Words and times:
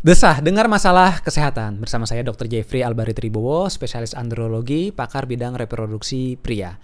Desah, 0.00 0.40
dengar 0.40 0.64
masalah 0.64 1.20
kesehatan 1.20 1.76
bersama 1.76 2.08
saya 2.08 2.24
Dr. 2.24 2.48
Jeffrey 2.48 2.80
Albari 2.80 3.12
Tribowo, 3.12 3.68
spesialis 3.68 4.16
andrologi, 4.16 4.96
pakar 4.96 5.28
bidang 5.28 5.52
reproduksi 5.52 6.40
pria. 6.40 6.80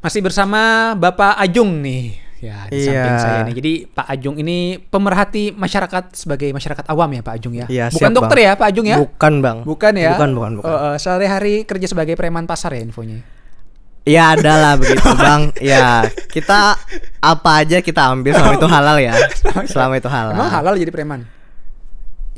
Masih 0.00 0.24
bersama 0.24 0.94
Bapak 0.96 1.36
Ajung 1.36 1.84
nih, 1.84 2.16
ya 2.40 2.64
di 2.72 2.80
Iya. 2.80 2.88
samping 2.88 3.16
saya 3.20 3.38
nih. 3.44 3.54
Jadi 3.60 3.72
Pak 3.92 4.06
Ajung 4.08 4.40
ini 4.40 4.80
pemerhati 4.80 5.52
masyarakat 5.52 6.16
sebagai 6.16 6.48
masyarakat 6.48 6.88
awam 6.88 7.10
ya 7.12 7.20
Pak 7.20 7.34
Ajung 7.36 7.52
ya. 7.52 7.66
Iya, 7.68 7.92
bukan 7.92 8.00
siap, 8.00 8.16
dokter 8.16 8.36
Bang. 8.40 8.46
ya 8.48 8.52
Pak 8.56 8.66
Ajung 8.72 8.86
ya? 8.88 8.96
Bukan 8.96 9.34
bang. 9.44 9.58
Bukan 9.68 9.92
ya? 9.92 10.10
Bukan 10.16 10.30
bukan 10.32 10.52
bukan. 10.56 10.70
Eh, 10.72 10.80
eh, 10.88 10.96
sehari-hari 10.96 11.54
kerja 11.68 11.84
sebagai 11.84 12.16
preman 12.16 12.48
pasar 12.48 12.72
ya 12.72 12.80
infonya. 12.80 13.20
Ya 14.08 14.32
ada 14.32 14.52
lah 14.56 14.72
begitu 14.80 15.04
bang. 15.04 15.52
Ya 15.60 16.00
kita 16.32 16.80
apa 17.20 17.50
aja 17.60 17.84
kita 17.84 18.08
ambil 18.08 18.32
selama 18.32 18.56
itu 18.56 18.68
halal 18.72 18.96
ya. 18.96 19.12
Selama 19.68 20.00
itu 20.00 20.08
halal. 20.08 20.32
Emang 20.32 20.48
halal 20.48 20.80
jadi 20.80 20.88
preman? 20.88 21.28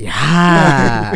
Ya. 0.01 0.17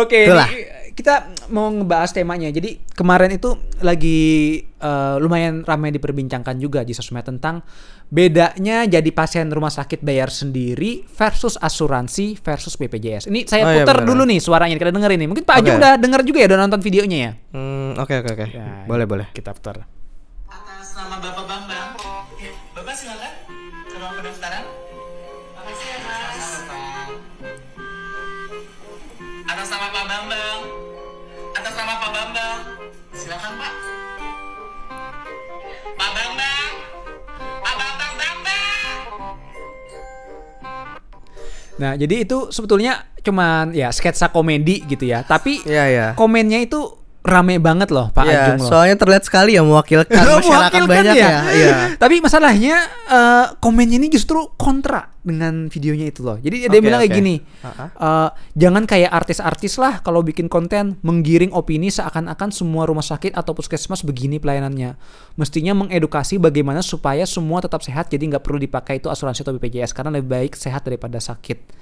Oke, 0.00 0.24
ini 0.24 0.64
kita 0.94 1.28
mau 1.50 1.68
ngebahas 1.68 2.10
temanya. 2.10 2.48
Jadi 2.48 2.78
kemarin 2.90 3.30
itu 3.30 3.54
lagi 3.78 4.18
eh, 4.62 5.14
lumayan 5.18 5.60
ramai 5.60 5.90
diperbincangkan 5.90 6.56
juga 6.56 6.80
di 6.80 6.90
sosmed 6.90 7.20
tentang 7.20 7.60
bedanya 8.06 8.84
jadi 8.86 9.10
pasien 9.10 9.48
rumah 9.48 9.68
sakit 9.68 10.00
bayar 10.00 10.28
sendiri 10.28 11.02
versus 11.10 11.56
asuransi 11.56 12.38
versus 12.38 12.74
BPJS. 12.74 13.26
Ini 13.26 13.44
saya 13.44 13.62
Oh, 13.62 13.68
iya, 13.68 13.76
putar 13.82 14.00
benar. 14.00 14.08
dulu 14.08 14.22
nih 14.24 14.38
suaranya 14.38 14.74
kita 14.74 14.88
dengerin 14.88 15.18
nih. 15.18 15.28
Mungkin 15.28 15.44
Pak 15.44 15.54
Ajung 15.58 15.74
Oke. 15.74 15.80
udah 15.82 15.92
denger 15.98 16.20
juga 16.22 16.38
ya, 16.38 16.46
udah 16.48 16.58
nonton 16.60 16.80
videonya 16.80 17.18
ya. 17.18 17.30
Hmm, 17.50 17.90
Oke 17.98 18.12
oke 18.16 18.28
oke. 18.32 18.44
Ya, 18.48 18.64
Boleh 18.86 19.04
boleh. 19.04 19.26
Kita 19.30 19.50
putar. 19.50 19.82
Atas 20.46 20.94
nama 20.94 21.18
Bapak 21.18 21.42
Bambang. 21.42 21.63
Nah, 41.78 41.98
jadi 41.98 42.22
itu 42.22 42.54
sebetulnya 42.54 43.06
cuman 43.24 43.72
ya 43.74 43.90
sketsa 43.90 44.30
komedi 44.30 44.84
gitu 44.86 45.08
ya. 45.08 45.24
Tapi 45.26 45.64
Iya 45.66 45.84
ya. 45.90 46.06
komennya 46.14 46.62
itu 46.62 47.03
rame 47.24 47.56
banget 47.56 47.88
loh 47.88 48.12
Pak 48.12 48.24
Iya, 48.28 48.36
Ajung 48.52 48.60
loh. 48.60 48.68
soalnya 48.68 48.96
terlihat 49.00 49.24
sekali 49.24 49.56
ya 49.56 49.64
mewakilkan 49.64 50.12
masyarakat 50.12 50.44
Mewakilkan 50.44 50.84
banyak 50.84 51.14
ya. 51.16 51.38
Iya. 51.56 51.76
Tapi 51.96 52.20
masalahnya 52.20 52.76
eh, 53.08 53.46
komennya 53.64 53.96
ini 53.96 54.12
justru 54.12 54.52
kontra 54.60 55.08
dengan 55.24 55.72
videonya 55.72 56.12
itu 56.12 56.20
loh. 56.20 56.36
Jadi 56.36 56.68
dia 56.68 56.76
Oke, 56.76 56.84
bilang 56.84 57.00
kayak 57.00 57.16
oke. 57.16 57.20
gini, 57.24 57.34
eh, 57.80 58.28
jangan 58.52 58.84
kayak 58.84 59.08
artis-artis 59.08 59.80
lah 59.80 60.04
kalau 60.04 60.20
bikin 60.20 60.52
konten 60.52 61.00
menggiring 61.00 61.48
opini 61.56 61.88
seakan-akan 61.88 62.52
semua 62.52 62.84
rumah 62.84 63.00
sakit 63.00 63.32
atau 63.32 63.56
puskesmas 63.56 64.04
begini 64.04 64.36
pelayanannya. 64.36 65.00
Mestinya 65.40 65.72
mengedukasi 65.72 66.36
bagaimana 66.36 66.84
supaya 66.84 67.24
semua 67.24 67.64
tetap 67.64 67.80
sehat. 67.80 68.12
Jadi 68.12 68.36
nggak 68.36 68.44
perlu 68.44 68.60
dipakai 68.60 69.00
itu 69.00 69.08
asuransi 69.08 69.48
atau 69.48 69.56
BPJS 69.56 69.96
karena 69.96 70.12
lebih 70.12 70.28
baik 70.28 70.52
sehat 70.60 70.84
daripada 70.84 71.16
sakit. 71.16 71.72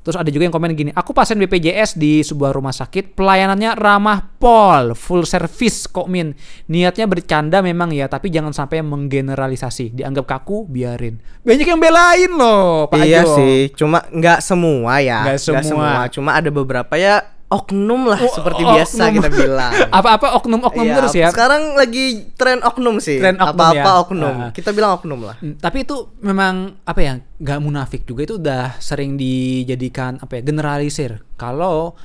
Terus 0.00 0.16
ada 0.16 0.32
juga 0.32 0.48
yang 0.48 0.54
komen 0.54 0.72
gini, 0.72 0.90
aku 0.96 1.12
pasien 1.12 1.36
BPJS 1.36 2.00
di 2.00 2.24
sebuah 2.24 2.56
rumah 2.56 2.72
sakit, 2.72 3.12
pelayanannya 3.12 3.76
ramah 3.76 4.32
pol, 4.40 4.96
full 4.96 5.28
service 5.28 5.84
kok 5.84 6.08
min. 6.08 6.32
Niatnya 6.72 7.04
bercanda 7.04 7.60
memang 7.60 7.92
ya, 7.92 8.08
tapi 8.08 8.32
jangan 8.32 8.56
sampai 8.56 8.80
menggeneralisasi. 8.80 9.92
Dianggap 9.92 10.24
kaku, 10.24 10.64
biarin. 10.64 11.20
Banyak 11.44 11.66
yang 11.68 11.80
belain 11.80 12.32
loh, 12.32 12.88
Pak 12.88 13.04
iya 13.04 13.28
Ajo. 13.28 13.36
sih, 13.36 13.68
cuma 13.76 14.00
nggak 14.08 14.40
semua 14.40 15.04
ya. 15.04 15.20
Nggak 15.28 15.40
semua. 15.40 16.08
Cuma 16.08 16.30
ada 16.32 16.48
beberapa 16.48 16.96
ya 16.96 17.39
oknum 17.50 18.06
lah 18.06 18.14
Oh, 18.16 18.30
seperti 18.30 18.62
oknum. 18.62 18.74
biasa 18.78 19.02
kita 19.10 19.28
bilang. 19.28 19.72
Apa-apa 19.98 20.38
oknum-oknum 20.38 20.86
Iya, 20.86 20.96
terus 20.96 21.14
ya. 21.14 21.28
Sekarang 21.28 21.74
lagi 21.74 22.30
tren 22.32 22.62
oknum 22.62 22.96
sih. 22.96 23.18
Tren 23.18 23.34
oknum 23.36 23.58
Apa-apa 23.58 23.90
ya. 23.90 24.00
oknum. 24.00 24.36
Ah. 24.40 24.50
Kita 24.50 24.70
bilang 24.70 24.94
oknum 24.96 25.20
lah. 25.20 25.34
Hmm, 25.36 25.58
Tapi 25.58 25.82
itu 25.82 25.96
memang 26.20 26.78
apa 26.80 27.00
ya 27.00 27.12
nggak 27.18 27.58
munafik 27.58 28.02
juga 28.04 28.22
itu 28.22 28.38
udah 28.38 28.78
sering 28.78 29.14
dijadikan 29.14 30.16
apa 30.16 30.38
ya 30.38 30.42
generalisir. 30.42 31.26
Kalau 31.34 31.98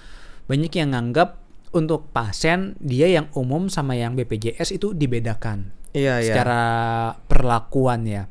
banyak 0.46 0.70
yang 0.72 0.92
nganggap 0.92 1.38
untuk 1.72 2.10
pasien 2.10 2.74
dia 2.78 3.06
yang 3.06 3.30
umum 3.32 3.68
sama 3.68 3.94
yang 3.94 4.14
BPJS 4.14 4.72
itu 4.72 4.92
dibedakan 4.92 5.70
Iya, 5.92 6.20
iya. 6.20 6.34
secara 6.34 6.64
perlakuan 7.26 8.02
ya. 8.04 8.26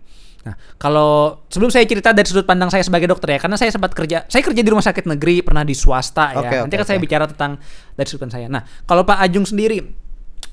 Nah, 0.44 0.54
kalau 0.76 1.40
sebelum 1.48 1.72
saya 1.72 1.88
cerita 1.88 2.12
dari 2.12 2.28
sudut 2.28 2.44
pandang 2.44 2.68
saya 2.68 2.84
sebagai 2.84 3.08
dokter 3.08 3.34
ya, 3.34 3.38
karena 3.40 3.56
saya 3.56 3.72
sempat 3.72 3.96
kerja, 3.96 4.28
saya 4.28 4.44
kerja 4.44 4.60
di 4.60 4.68
rumah 4.68 4.84
sakit 4.84 5.08
negeri, 5.08 5.40
pernah 5.40 5.64
di 5.64 5.72
swasta 5.72 6.36
ya. 6.36 6.40
Oke, 6.44 6.56
Nanti 6.68 6.74
oke, 6.76 6.80
kan 6.84 6.86
saya 6.86 6.98
oke. 7.00 7.04
bicara 7.08 7.24
tentang 7.24 7.56
dari 7.96 8.06
sudut 8.06 8.28
pandang 8.28 8.36
saya. 8.36 8.46
Nah, 8.52 8.62
kalau 8.84 9.08
Pak 9.08 9.24
Ajung 9.24 9.48
sendiri 9.48 9.80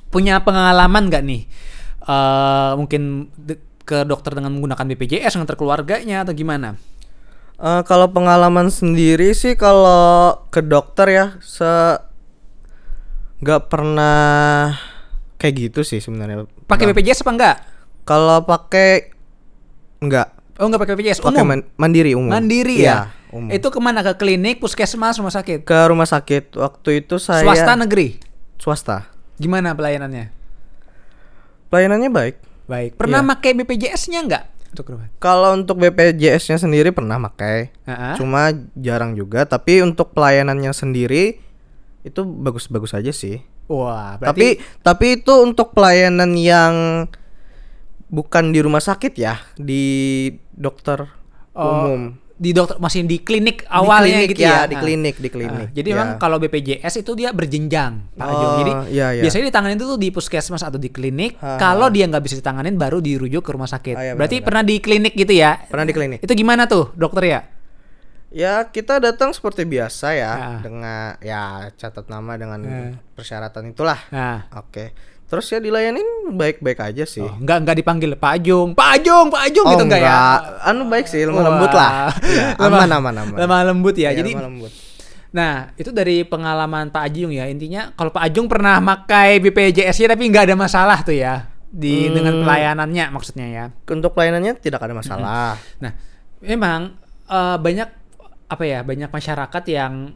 punya 0.07 0.39
pengalaman 0.43 1.07
nggak 1.11 1.23
nih? 1.23 1.43
eh 2.01 2.71
mungkin 2.81 3.29
ke 3.85 4.01
dokter 4.09 4.33
dengan 4.33 4.57
menggunakan 4.57 4.89
BPJS 4.89 5.37
ngantar 5.37 5.53
keluarganya 5.53 6.25
atau 6.25 6.33
gimana? 6.33 6.73
Eh, 7.61 7.81
kalau 7.85 8.09
pengalaman 8.09 8.73
sendiri 8.73 9.37
sih 9.37 9.53
kalau 9.53 10.41
ke 10.49 10.65
dokter 10.65 11.07
ya 11.13 11.25
se 11.45 12.01
nggak 13.41 13.69
pernah 13.69 14.73
kayak 15.37 15.69
gitu 15.69 15.81
sih 15.85 16.01
sebenarnya. 16.01 16.49
Pakai. 16.65 16.89
BPJS 16.89 17.21
apa 17.21 17.31
enggak? 17.33 17.57
Kalau 18.01 18.37
pakai 18.49 19.13
nggak 20.01 20.27
Oh, 20.57 20.69
enggak 20.69 20.81
pakai 20.81 20.93
BPJS, 20.93 21.23
pakai 21.23 21.41
umum. 21.41 21.57
man- 21.57 21.67
mandiri 21.75 22.13
umum. 22.13 22.29
Mandiri 22.29 22.75
ya. 22.77 22.85
Iya, 22.85 22.97
umum. 23.31 23.49
Itu 23.49 23.73
ke 23.73 23.79
mana? 23.79 24.03
Ke 24.03 24.13
klinik, 24.13 24.61
puskesmas, 24.61 25.17
rumah 25.17 25.31
sakit? 25.31 25.63
ke 25.63 25.79
rumah 25.87 26.05
sakit 26.05 26.53
waktu 26.53 27.01
itu 27.01 27.17
saya 27.17 27.41
Swasta 27.41 27.73
negeri. 27.73 28.21
swasta. 28.57 29.09
Gimana 29.37 29.73
pelayanannya? 29.73 30.29
Pelayanannya 31.67 32.09
baik. 32.09 32.35
Baik. 32.67 32.91
Pernah 32.93 33.21
Iya. 33.21 33.29
pakai 33.31 33.51
BPJS-nya 33.55 34.19
enggak? 34.21 34.43
Untuk 34.69 34.85
rumah. 34.87 35.09
Kalau 35.17 35.51
untuk 35.51 35.75
BPJS-nya 35.77 36.55
sendiri 36.57 36.91
pernah 36.91 37.17
pakai. 37.19 37.73
Heeh. 37.81 38.13
Cuma 38.15 38.49
jarang 38.75 39.15
juga, 39.15 39.43
tapi 39.43 39.81
untuk 39.81 40.13
pelayanannya 40.13 40.69
sendiri 40.71 41.41
itu 42.01 42.21
bagus-bagus 42.21 42.93
aja 42.93 43.09
sih. 43.09 43.41
Wah, 43.65 44.13
Tapi 44.15 44.21
berarti 44.21 44.49
tapi 44.83 45.05
itu 45.17 45.33
untuk 45.39 45.71
pelayanan 45.71 46.35
yang 46.35 46.73
bukan 48.11 48.51
di 48.51 48.59
rumah 48.59 48.79
sakit 48.79 49.15
ya, 49.15 49.39
di 49.55 49.83
dokter 50.51 51.07
Oh, 51.51 51.67
umum. 51.87 52.15
di 52.33 52.51
dokter 52.51 52.75
masih 52.77 53.03
di 53.03 53.17
klinik 53.17 53.61
Di 53.61 53.69
awalnya 53.69 54.17
klinik 54.17 54.29
gitu 54.29 54.41
ya. 54.41 54.51
ya, 54.53 54.59
di 54.63 54.73
Nah. 54.73 54.81
klinik, 54.81 55.15
di 55.15 55.29
klinik. 55.29 55.67
jadi 55.71 55.83
ya. 55.85 55.93
memang 55.93 56.09
kalau 56.17 56.37
BPJS 56.37 56.93
itu 56.97 57.11
dia 57.13 57.29
berjenjang, 57.29 58.11
Pak 58.11 58.21
Oh, 58.21 58.31
Ajung. 58.33 58.51
Jadi 58.57 58.71
iya, 58.91 59.07
iya. 59.11 59.21
biasanya 59.21 59.45
ditangani 59.47 59.73
itu 59.73 59.85
tuh 59.85 59.95
di 59.95 60.09
puskesmas 60.09 60.59
atau 60.59 60.75
di 60.75 60.87
klinik. 60.87 61.37
Ha, 61.37 61.55
Kalau 61.55 61.85
ha. 61.85 61.93
dia 61.93 62.03
nggak 62.05 62.19
bisa 62.21 62.35
ditanganin, 62.35 62.75
baru 62.75 62.99
dirujuk 62.99 63.39
ke 63.41 63.51
rumah 63.51 63.65
sakit. 63.65 63.93
Ah, 63.93 64.01
iya, 64.01 64.13
Berarti 64.13 64.37
benar-benar. 64.37 64.47
pernah 64.47 64.63
di 64.65 64.75
klinik 64.77 65.13
gitu 65.13 65.33
ya? 65.33 65.51
Pernah 65.65 65.85
di 65.85 65.93
klinik. 65.93 66.19
Itu 66.19 66.33
gimana 66.33 66.65
tuh, 66.65 66.91
dokter 66.93 67.23
ya? 67.25 67.39
Ya, 68.29 68.63
kita 68.65 68.97
datang 68.97 69.31
seperti 69.31 69.63
biasa 69.65 70.07
ya, 70.13 70.31
Ah. 70.31 70.59
dengan 70.61 71.19
ya 71.19 71.41
catat 71.73 72.07
nama 72.07 72.35
dengan 72.35 72.59
Ah. 72.63 72.95
persyaratan 73.11 73.69
itulah. 73.69 73.99
Nah, 74.07 74.47
Oke. 74.55 74.95
Terus 75.31 75.47
ya 75.47 75.57
dilayanin 75.57 76.03
baik-baik 76.29 76.79
aja 76.83 77.07
sih. 77.07 77.23
oh, 77.23 77.31
nggak 77.39 77.57
nggak 77.63 77.75
dipanggil 77.79 78.11
Pak 78.13 78.31
Ajung, 78.35 78.75
Pak 78.75 78.99
Ajung, 78.99 79.31
Pak 79.31 79.47
Ajung 79.47 79.63
Oh, 79.63 79.71
gitu 79.73 79.83
enggak 79.87 80.03
ya? 80.03 80.43
Anu 80.61 80.83
baik 80.85 81.07
sih, 81.07 81.23
lemah 81.23 81.39
lembut 81.41 81.71
lah. 81.71 82.11
Ya, 82.27 82.59
Lemah- 82.59 82.83
aman 82.83 82.89
aman 82.91 83.13
aman. 83.17 83.37
Lemah 83.39 83.59
lembut 83.65 83.95
ya. 83.95 84.11
Iya, 84.11 84.19
Jadi 84.19 84.31
lemah 84.35 84.45
lembut. 84.45 84.71
Nah, 85.31 85.71
itu 85.73 85.89
dari 85.89 86.27
pengalaman 86.27 86.91
Pak 86.91 87.07
Ajung 87.07 87.31
ya. 87.31 87.47
Intinya 87.47 87.95
kalau 87.95 88.11
Pak 88.11 88.27
Ajung 88.27 88.51
pernah 88.51 88.83
pakai 88.83 89.39
BPJS-nya 89.39 90.11
tapi 90.11 90.27
nggak 90.27 90.45
ada 90.45 90.55
masalah 90.55 90.99
tuh 90.99 91.15
ya 91.15 91.47
di 91.65 92.03
Hmm. 92.03 92.13
dengan 92.13 92.33
pelayanannya 92.43 93.05
maksudnya 93.09 93.47
ya. 93.47 93.65
Untuk 93.87 94.11
pelayanannya 94.11 94.59
tidak 94.59 94.83
ada 94.83 94.91
masalah. 94.91 95.55
Nah, 95.79 95.95
memang 96.37 96.99
eh, 97.25 97.55
banyak 97.57 97.87
apa 98.45 98.63
ya? 98.67 98.83
Banyak 98.83 99.07
masyarakat 99.07 99.63
yang 99.65 100.11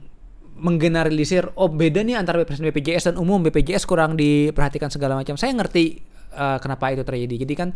menggeneralisir 0.55 1.51
oh 1.59 1.67
beda 1.67 1.99
nih 1.99 2.15
antara 2.15 2.39
BPJS 2.47 3.11
dan 3.11 3.15
umum 3.19 3.43
BPJS 3.43 3.83
kurang 3.83 4.15
diperhatikan 4.15 4.87
segala 4.87 5.19
macam. 5.19 5.35
Saya 5.35 5.51
ngerti 5.51 5.99
eh, 6.31 6.57
kenapa 6.63 6.95
itu 6.95 7.03
terjadi. 7.03 7.35
Jadi 7.43 7.53
kan 7.53 7.69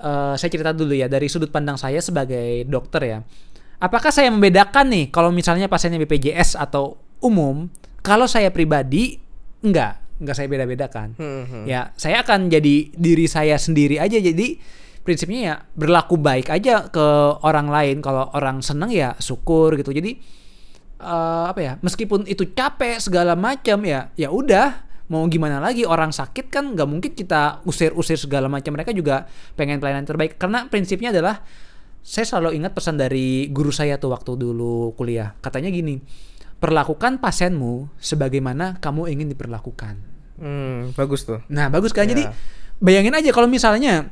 eh, 0.00 0.34
saya 0.34 0.50
cerita 0.50 0.72
dulu 0.72 0.96
ya 0.96 1.06
dari 1.06 1.28
sudut 1.28 1.52
pandang 1.52 1.76
saya 1.76 2.00
sebagai 2.00 2.64
dokter 2.64 3.02
ya. 3.04 3.18
Apakah 3.78 4.10
saya 4.10 4.32
membedakan 4.32 4.90
nih 4.90 5.04
kalau 5.14 5.30
misalnya 5.30 5.70
pasiennya 5.70 6.02
BPJS 6.02 6.58
atau 6.58 6.98
umum? 7.22 7.70
Kalau 8.02 8.26
saya 8.26 8.50
pribadi 8.50 9.20
enggak, 9.62 10.18
enggak 10.18 10.34
saya 10.34 10.48
beda-bedakan. 10.50 11.14
Hmm, 11.14 11.44
hmm. 11.46 11.64
Ya, 11.68 11.94
saya 11.94 12.26
akan 12.26 12.50
jadi 12.50 12.90
diri 12.90 13.26
saya 13.30 13.54
sendiri 13.60 14.02
aja. 14.02 14.18
Jadi 14.18 14.58
prinsipnya 15.06 15.40
ya 15.40 15.54
berlaku 15.78 16.18
baik 16.18 16.50
aja 16.50 16.90
ke 16.90 17.06
orang 17.44 17.70
lain. 17.70 18.02
Kalau 18.02 18.32
orang 18.34 18.64
seneng 18.64 18.90
ya 18.90 19.14
syukur 19.22 19.78
gitu. 19.78 19.94
Jadi 19.94 20.18
eh, 20.98 21.44
apa 21.50 21.60
ya? 21.62 21.72
Meskipun 21.80 22.26
itu 22.26 22.44
capek 22.52 22.98
segala 22.98 23.38
macam 23.38 23.78
ya, 23.86 24.10
ya 24.18 24.28
udah 24.28 24.84
mau 25.08 25.24
gimana 25.24 25.56
lagi 25.56 25.88
orang 25.88 26.12
sakit 26.12 26.52
kan 26.52 26.76
nggak 26.76 26.84
mungkin 26.84 27.16
kita 27.16 27.64
usir-usir 27.64 28.20
segala 28.20 28.44
macam 28.44 28.76
mereka 28.76 28.92
juga 28.92 29.24
pengen 29.56 29.80
pelayanan 29.80 30.04
terbaik 30.04 30.36
karena 30.36 30.68
prinsipnya 30.68 31.08
adalah 31.08 31.40
saya 32.04 32.28
selalu 32.28 32.60
ingat 32.60 32.76
pesan 32.76 33.00
dari 33.00 33.48
guru 33.48 33.72
saya 33.72 33.96
tuh 33.96 34.12
waktu 34.12 34.36
dulu 34.36 34.92
kuliah. 34.96 35.32
Katanya 35.40 35.72
gini, 35.72 36.00
perlakukan 36.60 37.20
pasienmu 37.20 37.88
sebagaimana 37.96 38.80
kamu 38.80 39.08
ingin 39.12 39.28
diperlakukan. 39.32 39.94
Hmm, 40.38 40.92
bagus 40.92 41.24
tuh. 41.24 41.40
Nah 41.48 41.72
bagus 41.72 41.90
kan? 41.96 42.04
Jadi 42.04 42.28
Ya. 42.28 42.32
bayangin 42.78 43.16
aja 43.16 43.32
kalau 43.32 43.48
misalnya 43.48 44.08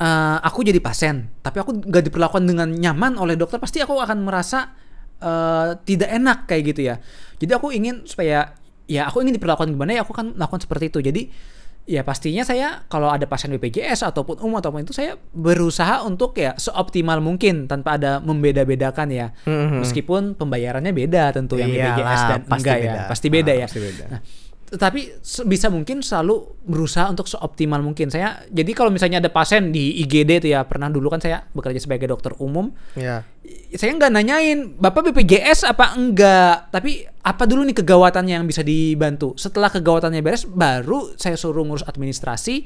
eh, 0.00 0.38
aku 0.40 0.64
jadi 0.64 0.80
pasien, 0.80 1.28
tapi 1.44 1.60
aku 1.60 1.76
gak 1.84 2.08
diperlakukan 2.08 2.46
dengan 2.48 2.72
nyaman 2.72 3.20
oleh 3.20 3.36
dokter, 3.36 3.60
pasti 3.60 3.84
aku 3.84 4.00
akan 4.00 4.24
merasa 4.24 4.72
eh, 5.20 5.68
tidak 5.84 6.10
enak 6.10 6.38
kayak 6.44 6.62
gitu 6.66 6.80
ya. 6.84 6.96
Jadi 7.36 7.52
aku 7.52 7.70
ingin 7.70 8.04
supaya 8.04 8.52
ya 8.84 9.06
aku 9.06 9.22
ingin 9.22 9.36
diperlakukan 9.36 9.70
gimana 9.70 9.94
ya 9.94 10.02
aku 10.02 10.12
akan 10.12 10.34
melakukan 10.34 10.60
seperti 10.60 10.88
itu. 10.88 11.00
Jadi 11.00 11.22
ya 11.88 12.04
pastinya 12.04 12.44
saya 12.44 12.84
kalau 12.86 13.08
ada 13.08 13.24
pasien 13.24 13.50
BPJS 13.50 14.04
ataupun 14.04 14.38
umum 14.40 14.60
ataupun 14.60 14.84
itu 14.84 14.92
saya 14.92 15.16
berusaha 15.32 16.04
untuk 16.04 16.36
ya 16.36 16.54
seoptimal 16.54 17.18
mungkin 17.18 17.66
tanpa 17.66 17.96
ada 17.96 18.20
membeda-bedakan 18.20 19.08
ya. 19.10 19.32
Mhm. 19.44 19.80
Meskipun 19.82 20.22
pembayarannya 20.34 20.92
beda 20.92 21.32
tentu 21.32 21.56
yang 21.56 21.72
Iyalah, 21.72 21.96
BPJS 21.96 22.22
dan 22.26 22.40
pasti 22.42 22.54
enggak 22.56 22.76
ya. 22.76 22.84
beda. 22.84 23.00
Pasti 23.08 23.26
beda 23.28 23.50
Ah, 23.50 23.56
ya. 23.56 23.66
pasti 23.66 23.80
beda. 23.80 24.04
Nah, 24.06 24.20
tetapi 24.70 25.18
sebisa 25.18 25.66
mungkin 25.66 25.98
selalu 25.98 26.62
berusaha 26.62 27.10
untuk 27.10 27.26
seoptimal 27.26 27.82
mungkin. 27.82 28.06
Saya 28.06 28.46
jadi 28.46 28.70
kalau 28.70 28.94
misalnya 28.94 29.18
ada 29.18 29.30
pasien 29.30 29.74
di 29.74 29.98
IGD 30.06 30.46
itu 30.46 30.48
ya 30.54 30.62
pernah 30.62 30.86
dulu 30.86 31.10
kan 31.10 31.18
saya 31.18 31.42
bekerja 31.50 31.82
sebagai 31.82 32.06
dokter 32.06 32.32
umum, 32.38 32.70
Ya. 32.94 33.26
saya 33.74 33.90
nggak 33.98 34.12
nanyain 34.14 34.58
bapak 34.78 35.10
BPJS 35.10 35.66
apa 35.66 35.98
enggak, 35.98 36.70
tapi 36.70 37.02
apa 37.02 37.42
dulu 37.50 37.66
nih 37.66 37.76
kegawatannya 37.82 38.38
yang 38.38 38.46
bisa 38.46 38.62
dibantu. 38.62 39.34
Setelah 39.34 39.74
kegawatannya 39.74 40.22
beres, 40.22 40.46
baru 40.46 41.18
saya 41.18 41.34
suruh 41.34 41.66
ngurus 41.66 41.82
administrasi 41.84 42.64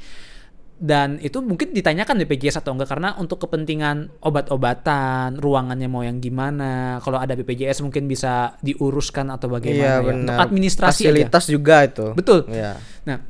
dan 0.75 1.23
itu 1.23 1.39
mungkin 1.39 1.71
ditanyakan 1.71 2.19
BPJS 2.27 2.59
atau 2.59 2.75
enggak 2.75 2.91
karena 2.91 3.15
untuk 3.15 3.47
kepentingan 3.47 4.19
obat-obatan, 4.19 5.39
ruangannya 5.39 5.87
mau 5.87 6.03
yang 6.03 6.19
gimana, 6.19 6.99
kalau 6.99 7.23
ada 7.23 7.39
BPJS 7.39 7.87
mungkin 7.87 8.11
bisa 8.11 8.59
diuruskan 8.59 9.31
atau 9.31 9.47
Iya 9.47 9.55
bagaimana 9.55 9.87
ya. 9.87 9.95
Untuk 10.03 10.35
administrasi 10.35 11.07
aja. 11.07 11.15
Fasilitas 11.15 11.45
juga 11.47 11.77
itu. 11.87 12.07
Betul. 12.19 12.51
Iya. 12.51 12.75
Nah, 13.07 13.23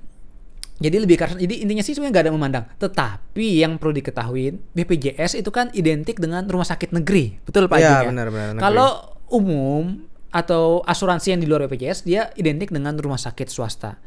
jadi 0.80 0.96
lebih 1.04 1.20
karena 1.20 1.36
jadi 1.36 1.54
intinya 1.68 1.84
sih 1.84 1.92
sebenarnya 1.92 2.12
nggak 2.16 2.24
ada 2.24 2.32
memandang. 2.32 2.64
Tetapi 2.80 3.46
yang 3.60 3.76
perlu 3.76 3.92
diketahui 3.92 4.44
BPJS 4.72 5.36
itu 5.36 5.50
kan 5.52 5.68
identik 5.76 6.16
dengan 6.16 6.48
rumah 6.48 6.66
sakit 6.66 6.96
negeri, 6.96 7.44
betul 7.44 7.68
Pak 7.68 7.76
Iya, 7.76 7.92
ya? 7.92 8.08
benar-benar, 8.08 8.48
negeri. 8.56 8.64
Kalau 8.64 8.88
umum 9.28 10.00
atau 10.34 10.82
asuransi 10.82 11.36
yang 11.36 11.40
di 11.44 11.46
luar 11.46 11.68
BPJS 11.68 12.08
dia 12.08 12.32
identik 12.34 12.72
dengan 12.72 12.96
rumah 12.96 13.20
sakit 13.20 13.46
swasta. 13.52 14.00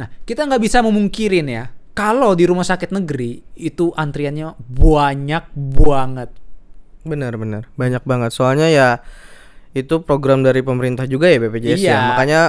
Nah, 0.00 0.08
kita 0.24 0.46
nggak 0.48 0.62
bisa 0.62 0.80
memungkirin 0.80 1.44
ya 1.50 1.68
kalau 1.94 2.34
di 2.34 2.44
rumah 2.44 2.66
sakit 2.66 2.90
negeri 2.90 3.38
itu 3.54 3.94
antriannya 3.94 4.58
banyak 4.58 5.44
banget. 5.54 6.30
Benar 7.06 7.38
benar. 7.38 7.62
Banyak 7.78 8.02
banget. 8.02 8.34
Soalnya 8.34 8.66
ya 8.66 8.88
itu 9.74 10.02
program 10.02 10.42
dari 10.42 10.62
pemerintah 10.62 11.06
juga 11.06 11.30
ya 11.30 11.38
BPJS 11.38 11.78
ya. 11.78 11.86
Iya. 11.86 11.98
Makanya 12.14 12.40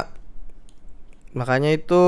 makanya 1.35 1.69
itu 1.73 2.01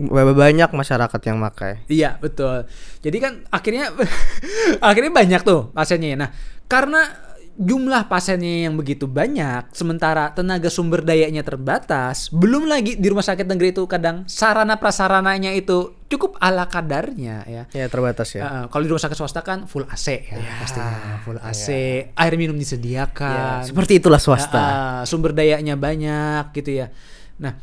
ba- 0.00 0.32
banyak 0.36 0.70
masyarakat 0.72 1.20
yang 1.28 1.36
makai. 1.36 1.84
Iya 1.90 2.16
betul. 2.16 2.64
Jadi 3.04 3.16
kan 3.20 3.32
akhirnya 3.52 3.92
akhirnya 4.88 5.12
banyak 5.12 5.40
tuh 5.44 5.68
pasiennya. 5.76 6.08
ya. 6.14 6.16
Nah 6.16 6.30
karena 6.64 7.27
jumlah 7.58 8.06
pasiennya 8.06 8.70
yang 8.70 8.78
begitu 8.78 9.10
banyak, 9.10 9.74
sementara 9.74 10.30
tenaga 10.30 10.70
sumber 10.70 11.02
dayanya 11.02 11.42
terbatas, 11.42 12.30
belum 12.30 12.70
lagi 12.70 12.94
di 12.94 13.06
rumah 13.10 13.26
sakit 13.26 13.50
negeri 13.50 13.74
itu 13.74 13.82
kadang 13.90 14.22
sarana 14.30 14.78
prasarananya 14.78 15.50
itu 15.58 15.98
cukup 16.06 16.38
ala 16.38 16.70
kadarnya 16.70 17.42
ya. 17.50 17.62
Ya 17.74 17.86
terbatas 17.90 18.30
ya. 18.30 18.46
Uh, 18.46 18.64
kalau 18.70 18.82
di 18.86 18.90
rumah 18.94 19.02
sakit 19.02 19.18
swasta 19.18 19.42
kan 19.42 19.66
full 19.66 19.82
AC 19.90 20.30
ya, 20.30 20.38
pastinya 20.62 21.18
full 21.26 21.38
AC, 21.42 21.66
air 22.14 22.34
minum 22.38 22.54
disediakan. 22.54 23.66
Ya, 23.66 23.66
seperti 23.66 23.98
itulah 23.98 24.22
swasta. 24.22 24.62
Ah, 24.62 25.02
sumber 25.02 25.34
dayanya 25.34 25.74
banyak 25.74 26.54
gitu 26.54 26.86
ya. 26.86 26.94
Nah, 27.42 27.58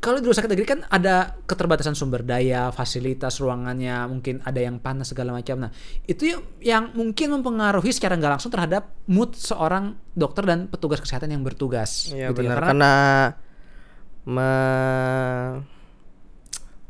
kalau 0.00 0.16
di 0.16 0.24
rumah 0.24 0.32
sakit 0.34 0.48
negeri 0.48 0.64
kan 0.66 0.80
ada 0.86 1.36
keterbatasan 1.44 1.92
sumber 1.92 2.20
daya, 2.20 2.68
fasilitas 2.70 3.36
ruangannya 3.36 4.08
mungkin 4.08 4.40
ada 4.40 4.56
yang 4.56 4.76
panas 4.76 5.12
segala 5.12 5.30
macam. 5.30 5.60
Nah, 5.60 5.70
itu 6.04 6.24
yang- 6.58 6.90
mungkin 6.90 7.30
mempengaruhi 7.30 7.92
secara 7.92 8.16
nggak 8.16 8.32
langsung 8.34 8.48
terhadap 8.48 8.88
mood 9.06 9.32
seorang 9.32 9.94
dokter 10.10 10.42
dan 10.42 10.66
petugas 10.66 10.98
kesehatan 10.98 11.28
yang 11.30 11.44
bertugas. 11.44 12.08
Iya 12.08 12.32
gitu 12.32 12.40
ya. 12.40 12.48
benar 12.48 12.56
Karena 12.58 12.72
karena 12.72 12.92
me- 14.26 15.54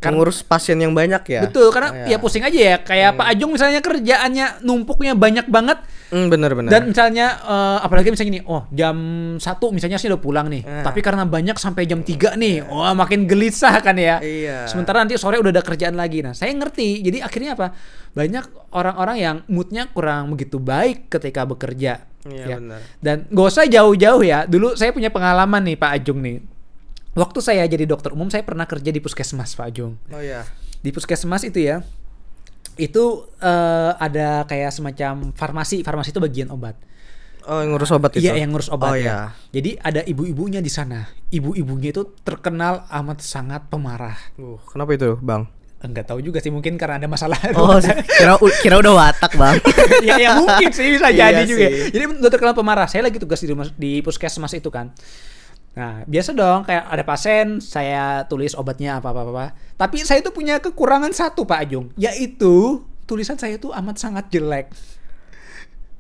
mengurus 0.01 0.41
pasien 0.41 0.81
yang 0.81 0.97
banyak 0.97 1.23
ya. 1.29 1.41
betul 1.45 1.69
karena 1.69 2.07
Iya. 2.09 2.17
ya 2.17 2.19
pusing 2.19 2.41
aja 2.41 2.57
ya. 2.59 2.77
Kayak 2.81 3.21
Pak 3.21 3.27
Ajung 3.27 3.53
misalnya 3.53 3.81
kerjaannya 3.81 4.47
numpuknya 4.63 5.13
banyak 5.13 5.45
banget 5.47 5.77
Hmm, 6.11 6.27
benar 6.27 6.53
benar. 6.53 6.71
Dan 6.71 6.91
misalnya 6.91 7.39
eh, 7.39 7.79
apalagi 7.81 8.11
misalnya 8.11 8.31
gini, 8.31 8.43
oh 8.45 8.67
jam 8.69 8.97
satu 9.37 9.71
misalnya 9.71 9.95
sih 9.95 10.07
udah 10.07 10.19
pulang 10.19 10.47
nih, 10.47 10.63
Eh. 10.63 10.83
tapi 10.83 11.01
karena 11.01 11.23
banyak 11.23 11.55
sampai 11.55 11.87
jam 11.87 12.03
3 12.03 12.35
nih, 12.35 12.67
wah 12.67 12.93
makin 12.93 13.25
gelisah 13.25 13.79
kan 13.79 13.95
ya. 13.95 14.19
Iya. 14.19 14.67
Sementara 14.67 15.01
nanti 15.01 15.15
sore 15.15 15.39
udah 15.39 15.51
ada 15.51 15.63
kerjaan 15.63 15.95
lagi. 15.95 16.21
Nah 16.21 16.35
saya 16.35 16.51
ngerti, 16.51 17.01
jadi 17.01 17.23
akhirnya 17.23 17.55
apa? 17.55 17.73
Banyak 18.11 18.71
orang-orang 18.71 19.17
yang 19.17 19.37
moodnya 19.47 19.87
kurang 19.87 20.31
begitu 20.31 20.59
baik 20.59 21.07
ketika 21.09 21.47
bekerja. 21.47 22.03
Iya, 22.21 22.45
ya. 22.45 22.57
benar. 22.59 22.81
Dan 22.99 23.17
gak 23.27 23.47
usah 23.49 23.65
jauh-jauh 23.65 24.21
ya. 24.21 24.45
Dulu 24.45 24.75
saya 24.75 24.91
punya 24.91 25.09
pengalaman 25.09 25.65
nih 25.65 25.75
Pak 25.75 25.91
Ajung 25.95 26.21
nih. 26.21 26.43
Waktu 27.11 27.39
saya 27.39 27.65
jadi 27.65 27.85
dokter 27.85 28.11
umum, 28.11 28.29
saya 28.29 28.43
pernah 28.43 28.65
kerja 28.65 28.87
di 28.87 28.99
puskesmas 28.99 29.55
Pak 29.55 29.67
Ajung 29.67 29.99
Oh 30.09 30.23
ya. 30.23 30.47
di 30.79 30.91
puskesmas 30.91 31.43
itu 31.43 31.59
ya 31.61 31.83
itu 32.81 33.05
eh, 33.37 33.93
ada 33.95 34.43
kayak 34.45 34.71
semacam 34.71 35.31
farmasi 35.33 35.81
farmasi 35.81 36.11
itu 36.11 36.19
bagian 36.19 36.49
obat 36.49 36.75
Oh 37.43 37.57
yang 37.57 37.73
ngurus 37.73 37.89
obat 37.91 38.13
itu. 38.13 38.21
iya 38.23 38.37
yang 38.37 38.53
ngurus 38.53 38.69
obat 38.69 38.91
Oh 38.91 38.97
ya 38.97 39.05
ya. 39.05 39.19
jadi 39.51 39.71
ada 39.79 40.01
ibu-ibunya 40.03 40.61
di 40.61 40.69
sana 40.69 41.09
ibu-ibunya 41.31 41.89
itu 41.91 42.05
terkenal 42.21 42.85
amat 42.87 43.21
sangat 43.21 43.65
pemarah 43.67 44.17
Uh, 44.37 44.61
kenapa 44.67 44.93
itu 44.93 45.17
bang? 45.19 45.49
enggak 45.81 46.05
tahu 46.05 46.21
juga 46.21 46.37
sih 46.39 46.53
mungkin 46.53 46.77
karena 46.77 47.01
ada 47.01 47.09
masalah 47.09 47.41
Oh 47.57 47.81
kira 48.21 48.37
kira 48.61 48.77
udah 48.77 48.93
watak 48.93 49.33
bang. 49.33 49.57
ya 50.05 50.15
ya 50.19 50.31
mungkin 50.37 50.69
sih 50.69 50.93
bisa 50.93 51.09
Iya 51.09 51.33
jadi 51.33 51.43
juga 51.45 51.67
sih. 51.67 51.89
jadi 51.91 52.05
udah 52.13 52.29
terkenal 52.29 52.53
pemarah 52.53 52.85
saya 52.85 53.01
lagi 53.01 53.17
tugas 53.17 53.41
di 53.41 53.49
rumah 53.49 53.65
di 53.73 54.05
puskesmas 54.05 54.53
itu 54.53 54.69
kan 54.69 54.93
Nah, 55.71 56.03
biasa 56.03 56.35
dong 56.35 56.67
kayak 56.67 56.85
ada 56.91 57.05
pasien, 57.07 57.63
saya 57.63 58.27
tulis 58.27 58.59
obatnya 58.59 58.99
apa 58.99 59.15
apa 59.15 59.21
apa. 59.23 59.47
Tapi 59.79 60.03
saya 60.03 60.19
tuh 60.19 60.35
punya 60.35 60.59
kekurangan 60.59 61.15
satu 61.15 61.47
Pak 61.47 61.59
Ajung, 61.63 61.87
yaitu 61.95 62.83
tulisan 63.07 63.39
saya 63.39 63.55
tuh 63.57 63.71
amat 63.75 63.97
sangat 64.03 64.27
jelek. 64.35 64.71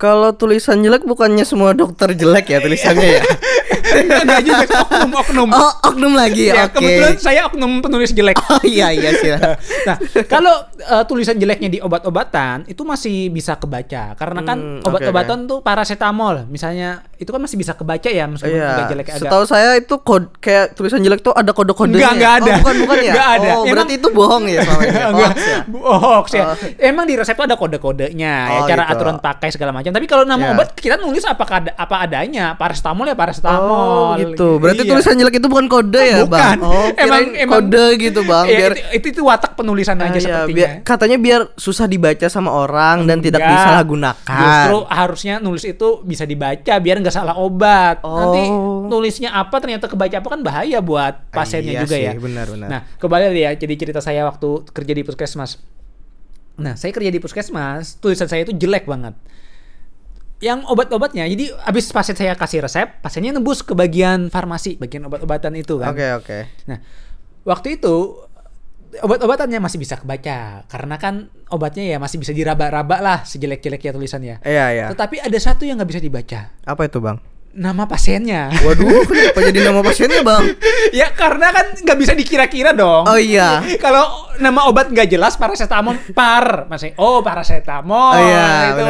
Kalau 0.00 0.32
tulisan 0.32 0.80
jelek 0.80 1.04
bukannya 1.04 1.44
semua 1.44 1.76
dokter 1.76 2.16
jelek 2.16 2.48
ya 2.48 2.58
tulisannya 2.64 3.20
ya? 3.20 3.22
Enggak 4.00 4.42
juga 4.48 4.64
oknum 4.86 5.12
oknum. 5.12 5.48
Oh 5.52 5.72
oknum 5.92 6.12
lagi 6.16 6.48
ya, 6.48 6.72
oke. 6.72 6.78
kebetulan 6.78 7.14
saya 7.20 7.40
oknum 7.52 7.84
penulis 7.84 8.16
jelek. 8.16 8.40
Oh 8.48 8.64
iya 8.64 8.90
iya 8.96 9.12
sih. 9.12 9.28
Nah, 9.80 9.96
kalau 10.28 10.66
eh, 10.76 11.04
tulisan 11.04 11.36
jeleknya 11.36 11.68
di 11.68 11.78
obat-obatan 11.80 12.64
itu 12.68 12.80
masih 12.84 13.28
bisa 13.28 13.56
kebaca 13.60 14.12
karena 14.16 14.40
kan 14.44 14.58
Hmm, 14.60 14.80
obat-obatan 14.84 15.48
tuh 15.48 15.60
paracetamol 15.64 16.48
misalnya 16.48 17.04
itu 17.20 17.28
kan 17.28 17.36
masih 17.36 17.54
bisa 17.54 17.72
kebaca 17.72 18.08
ya 18.08 18.24
meskipun 18.24 18.56
Iya. 18.56 18.68
agak 18.72 18.86
jelek 18.88 19.06
agak 19.06 19.20
Setahu 19.20 19.44
saya 19.44 19.70
itu 19.76 19.94
kod 20.00 20.32
kayak 20.38 20.72
tulisan 20.72 20.98
jelek 20.98 21.20
tuh 21.20 21.30
ada 21.30 21.52
kode-kodenya. 21.52 22.00
Enggak, 22.00 22.12
enggak 22.16 22.32
ya? 22.32 22.40
ada. 22.40 22.50
Oh, 22.50 22.56
bukan 22.58 22.74
bukan 22.80 22.96
ya? 23.00 23.12
Enggak 23.12 23.28
ada. 23.28 23.36
Oh, 23.36 23.52
Emang- 23.52 23.68
berarti 23.70 23.94
itu 23.94 24.08
bohong 24.10 24.44
ya 24.46 24.60
sama 24.62 24.80
ini. 24.80 24.96
Enggak, 25.10 25.30
Hoax 25.30 25.38
ya? 25.38 25.58
hoax 26.00 26.26
ya. 26.32 26.44
Oh. 26.46 26.54
Emang 26.80 27.04
di 27.04 27.14
resep 27.14 27.34
tuh 27.34 27.44
ada 27.44 27.54
kode-kodenya, 27.54 28.34
ya, 28.46 28.56
Oh, 28.56 28.66
cara 28.66 28.82
gitu. 28.84 28.92
aturan 28.96 29.16
pakai 29.18 29.48
segala 29.50 29.70
macam. 29.70 29.90
Tapi 29.90 30.06
kalau 30.06 30.24
nama 30.24 30.40
Ya. 30.40 30.50
obat 30.52 30.68
kita 30.74 30.96
nulis 30.96 31.22
apa 31.22 31.44
kada- 31.44 31.74
apa 31.74 31.96
adanya, 32.00 32.56
paracetamol 32.56 33.04
ya 33.04 33.12
Oh, 33.12 33.18
paracetamol. 33.18 34.08
gitu. 34.18 34.48
Berarti 34.56 34.82
Iya. 34.82 34.90
tulisan 34.90 35.14
jelek 35.14 35.36
itu 35.36 35.46
bukan 35.46 35.66
kode 35.66 36.00
ya, 36.00 36.18
Bukan. 36.22 36.32
Bang? 36.32 36.58
Oh, 36.60 36.88
Emang- 36.98 37.34
emang- 37.34 37.52
kode 37.60 37.84
gitu, 37.98 38.20
Bang. 38.22 38.46
Iya, 38.46 38.56
Biar 38.56 38.72
itu, 38.72 38.80
itu, 38.94 39.06
itu 39.10 39.22
watak 39.22 39.52
penulisan 39.54 39.96
Ah, 39.96 40.06
aja 40.06 40.14
iya, 40.14 40.20
sepertinya. 40.22 40.56
biar- 40.56 40.74
katanya 40.82 41.16
biar 41.18 41.40
susah 41.54 41.84
dibaca 41.84 42.26
sama 42.26 42.50
orang 42.50 43.04
dan 43.04 43.20
tidak 43.20 43.40
Enggak. 43.40 43.52
disalahgunakan. 43.58 44.40
Justru 44.40 44.78
harusnya 44.88 45.34
nulis 45.38 45.64
itu 45.64 45.88
bisa 46.02 46.24
dibaca 46.24 46.72
biar 46.72 46.96
nggak 47.10 47.18
salah 47.18 47.34
obat. 47.34 47.98
Nanti 48.06 48.46
Oh. 48.46 48.86
nulisnya 48.86 49.34
apa 49.34 49.58
ternyata 49.58 49.90
kebaca 49.90 50.22
apa 50.22 50.28
kan 50.30 50.40
bahaya 50.46 50.78
buat 50.78 51.26
pasiennya 51.34 51.74
iya 51.74 51.82
juga 51.82 51.96
sih, 51.98 52.06
ya. 52.06 52.12
benar, 52.14 52.46
benar. 52.46 52.68
Nah, 52.70 52.80
kembali 53.02 53.34
ya 53.34 53.50
jadi 53.58 53.74
cerita 53.74 53.98
saya 53.98 54.22
waktu 54.30 54.70
kerja 54.70 54.92
di 54.94 55.02
puskesmas. 55.02 55.58
Nah, 56.54 56.78
saya 56.78 56.94
kerja 56.94 57.10
di 57.10 57.18
puskesmas, 57.18 57.98
tulisan 57.98 58.30
saya 58.30 58.46
itu 58.46 58.54
jelek 58.54 58.86
banget. 58.86 59.18
Yang 60.40 60.64
obat-obatnya, 60.72 61.28
jadi 61.28 61.52
abis 61.68 61.92
pasien 61.92 62.16
saya 62.16 62.32
kasih 62.32 62.64
resep, 62.64 62.88
pasiennya 63.04 63.36
nembus 63.36 63.60
ke 63.60 63.76
bagian 63.76 64.32
farmasi, 64.32 64.80
bagian 64.80 65.04
obat-obatan 65.04 65.52
itu 65.58 65.76
kan. 65.76 65.92
Oke, 65.92 66.06
oke. 66.16 66.38
Nah, 66.64 66.80
waktu 67.44 67.76
itu 67.76 68.24
obat-obatannya 68.98 69.62
masih 69.62 69.78
bisa 69.78 69.94
kebaca 69.94 70.66
karena 70.66 70.96
kan 70.98 71.30
obatnya 71.54 71.86
ya 71.86 71.98
masih 72.02 72.18
bisa 72.18 72.34
diraba-raba 72.34 72.98
lah 72.98 73.18
sejelek-jeleknya 73.22 73.94
tulisannya. 73.94 74.36
Iya, 74.42 74.66
iya. 74.74 74.86
Tetapi 74.90 75.22
ada 75.22 75.38
satu 75.38 75.62
yang 75.62 75.78
nggak 75.78 75.90
bisa 75.94 76.02
dibaca. 76.02 76.40
Apa 76.66 76.90
itu, 76.90 76.98
Bang? 76.98 77.22
Nama 77.50 77.82
pasiennya. 77.84 78.54
Waduh, 78.62 79.02
kenapa 79.10 79.40
jadi 79.42 79.60
nama 79.66 79.80
pasiennya 79.82 80.22
bang? 80.22 80.44
ya 80.94 81.10
karena 81.10 81.50
kan 81.50 81.66
nggak 81.76 81.98
bisa 81.98 82.12
dikira-kira 82.14 82.70
dong. 82.70 83.06
Oh 83.06 83.18
iya. 83.18 83.58
Kalau 83.76 84.30
nama 84.40 84.64
obat 84.66 84.88
nggak 84.88 85.04
jelas 85.06 85.36
paracetamol 85.36 86.00
par 86.16 86.64
masih 86.66 86.96
oh 86.96 87.20
paracetamol 87.20 88.16
Oh 88.16 88.24
iya, 88.24 88.72
itu 88.72 88.84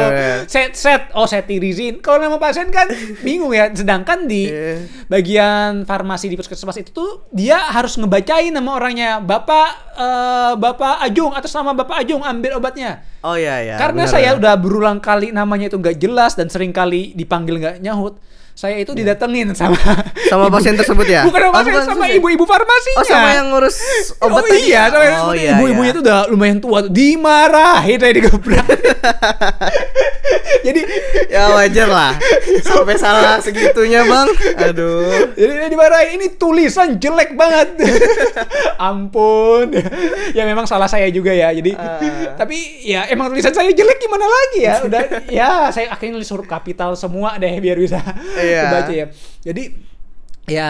set 0.47 0.71
set 0.73 1.11
oh 1.11 1.27
cetirizine 1.27 1.99
kalau 1.99 2.23
nama 2.23 2.39
pasien 2.39 2.71
kan 2.71 2.87
bingung 3.19 3.51
ya 3.51 3.67
sedangkan 3.67 4.25
di 4.25 4.47
Iya. 4.47 4.87
bagian 5.11 5.83
farmasi 5.83 6.31
di 6.31 6.39
puskesmas 6.39 6.79
itu 6.79 6.95
tuh 6.95 7.27
dia 7.29 7.59
harus 7.67 7.99
ngebacain 7.99 8.49
nama 8.49 8.71
orangnya 8.73 9.19
bapak 9.19 9.69
eh, 9.91 10.53
bapak 10.55 11.03
Ajung 11.03 11.35
atas 11.35 11.51
nama 11.51 11.75
bapak 11.75 11.99
Ajung 11.99 12.23
ambil 12.23 12.55
obatnya 12.55 13.03
Oh 13.21 13.35
iya 13.35 13.59
iya. 13.59 13.75
karena 13.75 14.07
benar, 14.07 14.13
saya 14.15 14.29
benar. 14.33 14.39
udah 14.39 14.53
berulang 14.55 14.99
kali 15.03 15.29
namanya 15.29 15.67
itu 15.67 15.75
nggak 15.75 15.99
jelas 15.99 16.33
dan 16.33 16.47
sering 16.47 16.71
kali 16.71 17.11
dipanggil 17.11 17.59
nggak 17.59 17.83
nyahut 17.83 18.15
saya 18.53 18.77
itu 18.77 18.91
didatengin 18.91 19.51
sama. 19.53 19.79
Sama 20.27 20.47
pasien 20.47 20.75
tersebut 20.75 21.07
ya? 21.07 21.23
bukan 21.27 21.41
sama 21.41 21.51
Oh, 21.51 21.57
pasien 21.59 21.83
sama 21.83 22.05
ibu-ibu 22.07 22.43
farmasinya 22.45 22.97
Oh 22.99 23.05
sama 23.05 23.29
yang 23.33 23.47
ngurus 23.49 23.77
obat 24.25 24.43
oh 24.43 24.53
iya, 24.53 24.67
ya? 24.69 24.83
sama 24.87 25.03
yang- 25.03 25.21
Oh 25.21 25.33
iya. 25.33 25.51
ibu-ibunya 25.57 25.91
iya. 25.91 25.97
tuh 25.97 26.03
udah 26.03 26.19
lumayan 26.29 26.57
tua. 26.59 26.79
Dimarahin 26.85 27.97
saya 27.97 28.13
digebrak. 28.13 28.67
jadi 30.61 30.81
Ya 31.27 31.47
wajar 31.49 31.87
lah. 31.87 32.11
Sampai 32.61 32.95
salah 32.95 33.37
segitunya 33.37 34.03
bang. 34.03 34.27
Aduh. 34.61 35.31
jadi 35.33 35.67
dimarahin 35.67 36.17
ini 36.17 36.27
tulisan 36.33 36.95
jelek 36.95 37.33
banget. 37.33 37.79
Ampun. 38.81 39.71
ya 40.31 40.43
memang 40.43 40.65
salah 40.65 40.85
saya 40.85 41.07
juga 41.09 41.31
ya. 41.31 41.51
Jadi 41.51 41.71
Ah. 41.73 42.35
tapi 42.35 42.57
ya 42.83 43.07
emang 43.07 43.29
tulisan 43.29 43.51
saya 43.51 43.71
jelek 43.71 43.97
gimana 43.97 44.25
lagi 44.25 44.59
ya. 44.61 44.75
Udah 44.81 45.01
ya 45.27 45.49
saya 45.69 45.89
akhirnya 45.89 46.17
nulis 46.17 46.29
huruf 46.29 46.45
kapital 46.45 46.93
semua 46.93 47.35
deh 47.35 47.51
biar 47.57 47.77
bisa 47.77 47.99
Iya. 48.35 48.61
kebaca 48.65 48.91
ya. 48.91 49.05
Jadi 49.41 49.63
ya 50.45 50.69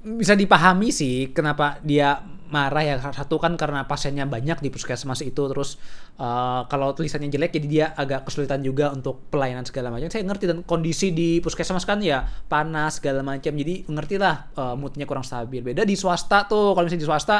bisa 0.00 0.32
dipahami 0.32 0.88
sih 0.88 1.30
kenapa 1.30 1.78
dia 1.80 2.18
marah 2.48 2.82
ya. 2.82 2.94
Satu 3.00 3.36
kan 3.36 3.54
karena 3.54 3.84
pasiennya 3.84 4.24
banyak 4.24 4.58
di 4.58 4.68
puskesmas 4.68 5.20
itu 5.20 5.42
terus 5.48 5.76
eh, 6.16 6.60
kalau 6.66 6.92
tulisannya 6.92 7.28
jelek 7.28 7.52
jadi 7.54 7.66
dia 7.68 7.86
agak 7.92 8.24
kesulitan 8.24 8.60
juga 8.60 8.90
untuk 8.90 9.28
pelayanan 9.28 9.64
segala 9.64 9.88
macam. 9.88 10.08
Saya 10.08 10.24
ngerti 10.24 10.44
dan 10.48 10.64
kondisi 10.64 11.12
di 11.12 11.38
puskesmas 11.38 11.84
kan 11.84 12.00
ya 12.00 12.24
panas 12.48 12.98
segala 12.98 13.20
macam 13.20 13.52
jadi 13.52 13.84
ngerti 13.84 14.16
lah 14.16 14.48
eh, 14.52 14.74
moodnya 14.74 15.04
kurang 15.04 15.22
stabil. 15.22 15.60
Beda 15.60 15.84
di 15.84 15.94
swasta 15.94 16.48
tuh 16.48 16.72
kalau 16.72 16.88
misalnya 16.88 17.04
di 17.04 17.08
swasta 17.08 17.36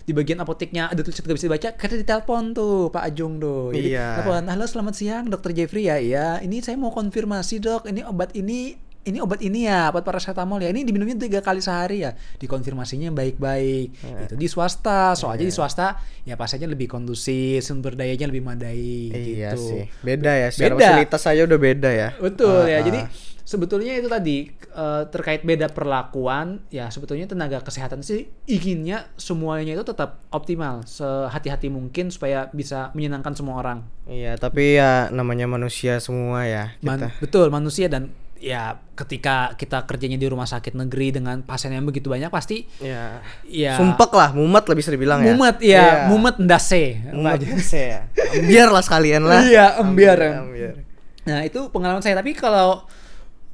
di 0.00 0.16
bagian 0.16 0.40
apoteknya 0.40 0.88
ada 0.90 1.04
tulisan 1.04 1.22
nggak 1.22 1.36
bisa 1.36 1.46
dibaca 1.46 1.68
kita 1.76 1.94
ditelepon 2.00 2.42
tuh 2.52 2.88
Pak 2.88 3.02
Ajung 3.04 3.36
tuh. 3.36 3.70
Jadi 3.70 3.94
Iya. 3.94 4.20
telepon 4.20 4.48
halo 4.48 4.64
selamat 4.64 4.94
siang 4.96 5.24
dokter 5.28 5.52
Jeffrey 5.52 5.86
ya. 5.86 6.00
Iya 6.00 6.26
ini 6.40 6.64
saya 6.64 6.80
mau 6.80 6.90
konfirmasi 6.90 7.60
dok. 7.60 7.84
Ini 7.86 8.08
obat 8.08 8.32
ini 8.34 8.89
ini 9.02 9.16
obat 9.16 9.40
ini 9.40 9.64
ya 9.64 9.88
obat 9.88 10.02
paracetamol 10.02 10.58
ya 10.58 10.68
ini 10.68 10.84
diminumnya 10.84 11.16
tiga 11.16 11.40
kali 11.40 11.58
sehari 11.58 12.04
ya 12.04 12.12
dikonfirmasinya 12.36 13.08
baik-baik 13.10 13.88
itu 13.96 14.34
di 14.34 14.44
swasta 14.44 15.14
soalnya 15.14 15.46
di 15.46 15.50
swasta 15.50 15.96
ya 16.22 16.34
pasiennya 16.34 16.68
lebih 16.68 16.84
kondusif 16.86 17.60
sumber 17.60 17.94
dayanya 17.94 18.28
lebih 18.28 18.42
madai 18.42 19.08
Iya 19.10 19.52
gitu 19.52 19.64
sih. 19.66 19.84
Beda 20.00 20.32
ya. 20.34 20.48
Secara 20.48 20.74
Beda. 20.74 20.84
fasilitas 20.86 21.20
saya 21.20 21.40
udah 21.42 21.58
beda 21.58 21.90
ya. 21.90 22.08
betul 22.16 22.60
Ah, 22.60 22.68
ya 22.68 22.78
ah. 22.78 22.82
jadi 22.82 23.00
sebetulnya 23.42 23.92
itu 23.94 24.06
tadi 24.06 24.36
eh, 24.52 25.02
terkait 25.08 25.42
beda 25.42 25.72
perlakuan 25.72 26.60
ya 26.68 26.86
sebetulnya 26.86 27.26
tenaga 27.26 27.58
kesehatan 27.60 27.98
sih 28.00 28.28
inginnya 28.46 29.10
semuanya 29.16 29.74
itu 29.74 29.82
tetap 29.82 30.22
optimal 30.28 30.84
sehati-hati 30.84 31.66
mungkin 31.66 32.12
supaya 32.12 32.46
bisa 32.52 32.92
menyenangkan 32.92 33.34
semua 33.34 33.58
orang 33.58 33.78
Iya, 34.06 34.36
tapi 34.36 34.76
ya 34.76 35.08
namanya 35.08 35.46
manusia 35.46 35.98
semua 35.98 36.44
ya 36.44 36.76
Man- 36.80 37.00
kita. 37.00 37.08
betul 37.18 37.46
manusia 37.48 37.88
dan 37.88 38.14
ya 38.40 38.62
ketika 38.94 39.52
kita 39.54 39.84
kerjanya 39.84 40.16
di 40.16 40.24
rumah 40.24 40.44
sakit 40.44 40.72
negeri 40.74 41.12
dengan 41.12 41.40
pasien 41.40 41.70
yang 41.70 41.84
begitu 41.84 42.08
banyak 42.08 42.28
pasti 42.28 42.64
Ya. 42.80 43.20
ya 43.44 43.76
Sumpek 43.76 44.08
lah, 44.10 44.32
mumet 44.32 44.64
lah 44.64 44.72
bisa 44.74 44.88
dibilang 44.88 45.20
ya. 45.20 45.30
mumet 45.30 45.56
ya 45.60 46.08
mumet 46.08 46.36
ndase 46.36 47.04
Mumet 47.10 47.36
aja. 47.38 47.46
ya. 47.70 48.00
Biar 48.42 48.68
lah 48.68 48.80
sekalian 48.80 49.22
lah. 49.22 49.44
iya 49.44 49.76
embiar 49.76 50.16
ya. 50.16 50.32
Ambiar. 50.40 50.74
nah 51.20 51.44
itu 51.44 51.68
pengalaman 51.68 52.00
saya 52.00 52.16
tapi 52.16 52.32
kalau 52.32 52.88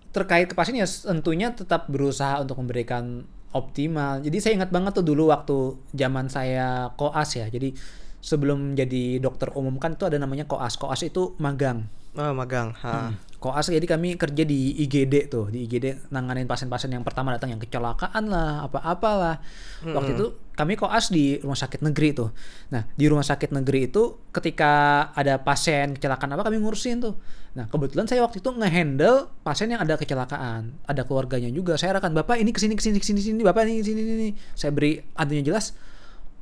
terkait 0.08 0.46
ke 0.46 0.54
pasien 0.54 0.72
ya 0.74 0.86
tentunya 0.86 1.50
tetap 1.50 1.86
berusaha 1.86 2.40
untuk 2.40 2.56
memberikan 2.56 3.26
optimal 3.50 4.20
jadi 4.20 4.36
saya 4.38 4.52
ingat 4.54 4.70
banget 4.70 4.94
tuh 4.94 5.04
dulu 5.04 5.28
waktu 5.28 5.56
zaman 5.92 6.26
saya 6.26 6.94
koas 6.94 7.34
ya 7.34 7.46
jadi 7.46 7.74
sebelum 8.18 8.72
jadi 8.72 9.18
dokter 9.18 9.50
umum 9.52 9.76
kan 9.76 9.92
itu 9.92 10.02
ada 10.02 10.16
namanya 10.16 10.44
koas 10.44 10.74
koas 10.74 11.02
itu 11.02 11.34
magang 11.36 11.90
Oh, 12.16 12.32
magang. 12.32 12.72
Ha. 12.80 13.12
Koas 13.46 13.70
jadi 13.70 13.86
kami 13.86 14.18
kerja 14.18 14.42
di 14.42 14.74
IGD 14.82 15.30
tuh 15.30 15.54
di 15.54 15.70
IGD 15.70 16.10
nanganin 16.10 16.50
pasien-pasien 16.50 16.90
yang 16.90 17.06
pertama 17.06 17.30
datang 17.30 17.54
yang 17.54 17.62
kecelakaan 17.62 18.26
lah 18.26 18.66
apa-apalah. 18.66 19.38
Waktu 19.86 20.18
itu 20.18 20.34
kami 20.58 20.74
koas 20.74 21.14
di 21.14 21.38
rumah 21.38 21.54
sakit 21.54 21.78
negeri 21.86 22.10
tuh. 22.10 22.34
Nah 22.74 22.90
di 22.98 23.06
rumah 23.06 23.22
sakit 23.22 23.54
negeri 23.54 23.86
itu 23.86 24.18
ketika 24.34 25.06
ada 25.14 25.38
pasien 25.38 25.94
kecelakaan 25.94 26.34
apa 26.34 26.42
kami 26.50 26.58
ngurusin 26.58 26.98
tuh. 26.98 27.14
Nah 27.54 27.70
kebetulan 27.70 28.10
saya 28.10 28.26
waktu 28.26 28.42
itu 28.42 28.50
ngehandle 28.50 29.30
pasien 29.46 29.70
yang 29.70 29.78
ada 29.78 29.94
kecelakaan. 29.94 30.82
Ada 30.82 31.06
keluarganya 31.06 31.46
juga. 31.54 31.78
Saya 31.78 31.94
arahkan 31.94 32.10
bapak 32.18 32.42
ini 32.42 32.50
ke 32.50 32.58
sini 32.58 32.74
ke 32.74 32.82
sini 32.82 32.98
ke 32.98 33.06
sini 33.06 33.22
sini 33.22 33.46
bapak 33.46 33.62
ini 33.62 33.78
sini 33.86 34.02
sini 34.02 34.28
saya 34.58 34.74
beri 34.74 34.98
adunya 35.14 35.46
jelas 35.46 35.70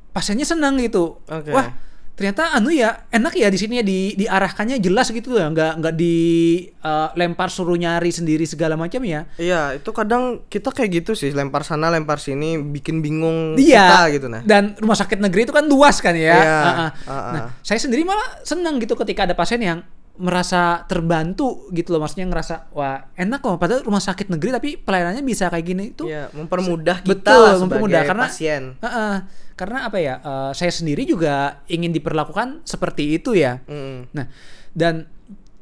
pasiennya 0.09 0.49
senang 0.49 0.81
gitu. 0.81 1.21
Oke. 1.29 1.53
wah 1.53 1.69
ternyata 2.15 2.51
anu 2.51 2.71
ya 2.71 3.03
enak 3.09 3.35
ya 3.35 3.47
di 3.47 3.55
sini 3.55 3.79
ya 3.79 3.83
di 3.83 3.99
diarahkannya 4.15 4.79
jelas 4.79 5.11
gitu 5.11 5.35
ya 5.35 5.47
nggak 5.47 5.71
nggak 5.77 5.93
di 5.93 6.15
eh, 6.65 7.07
lempar 7.13 7.47
suruh 7.47 7.75
nyari 7.75 8.07
sendiri 8.07 8.43
segala 8.43 8.73
macam 8.73 9.03
ya 9.03 9.27
Iya, 9.35 9.75
itu 9.75 9.89
kadang 9.91 10.47
kita 10.47 10.71
kayak 10.71 10.89
gitu 10.95 11.11
sih, 11.11 11.29
lempar 11.29 11.61
sana, 11.61 11.91
lempar 11.91 12.17
sini, 12.17 12.55
bikin 12.55 12.99
bingung 12.99 13.53
Iya. 13.55 13.83
kita 13.85 14.01
gitu 14.15 14.27
nah. 14.27 14.41
Dan 14.41 14.79
rumah 14.79 14.95
sakit 14.95 15.19
negeri 15.19 15.43
itu 15.43 15.51
kan 15.51 15.67
luas 15.67 15.99
kan 15.99 16.15
ya. 16.15 16.35
Iya, 16.35 16.55
Ah, 16.55 16.71
ah. 16.71 16.91
ah, 17.05 17.21
Nah, 17.35 17.41
ah. 17.41 17.47
saya 17.59 17.77
sendiri 17.77 18.01
malah 18.01 18.41
senang 18.41 18.79
gitu 18.79 18.95
ketika 18.95 19.23
ada 19.23 19.35
pasien 19.35 19.59
yang 19.59 19.83
merasa 20.15 20.87
terbantu 20.87 21.67
gitu 21.71 21.91
loh 21.91 21.99
maksudnya 21.99 22.25
ngerasa 22.25 22.71
wah 22.71 23.11
enak 23.13 23.39
loh 23.39 23.59
padahal 23.59 23.83
rumah 23.83 23.99
sakit 23.99 24.31
negeri 24.31 24.49
tapi 24.49 24.69
pelayanannya 24.79 25.21
bisa 25.21 25.51
kayak 25.51 25.65
gini 25.65 25.83
itu 25.91 26.07
Iya, 26.07 26.31
mempermudah 26.31 27.03
kita 27.03 27.11
betul 27.11 27.41
lah 27.41 27.55
mempermudah 27.59 28.01
karena 28.03 28.25
pasien. 28.27 28.63
Heeh. 28.79 29.15
karena 29.55 29.87
apa 29.87 29.97
ya 29.99 30.15
eh, 30.19 30.51
saya 30.51 30.71
sendiri 30.71 31.03
juga 31.03 31.59
ingin 31.67 31.91
diperlakukan 31.91 32.63
seperti 32.63 33.15
itu 33.15 33.35
ya 33.35 33.59
Mm. 33.67 34.11
Nah, 34.11 34.25
dan 34.71 35.07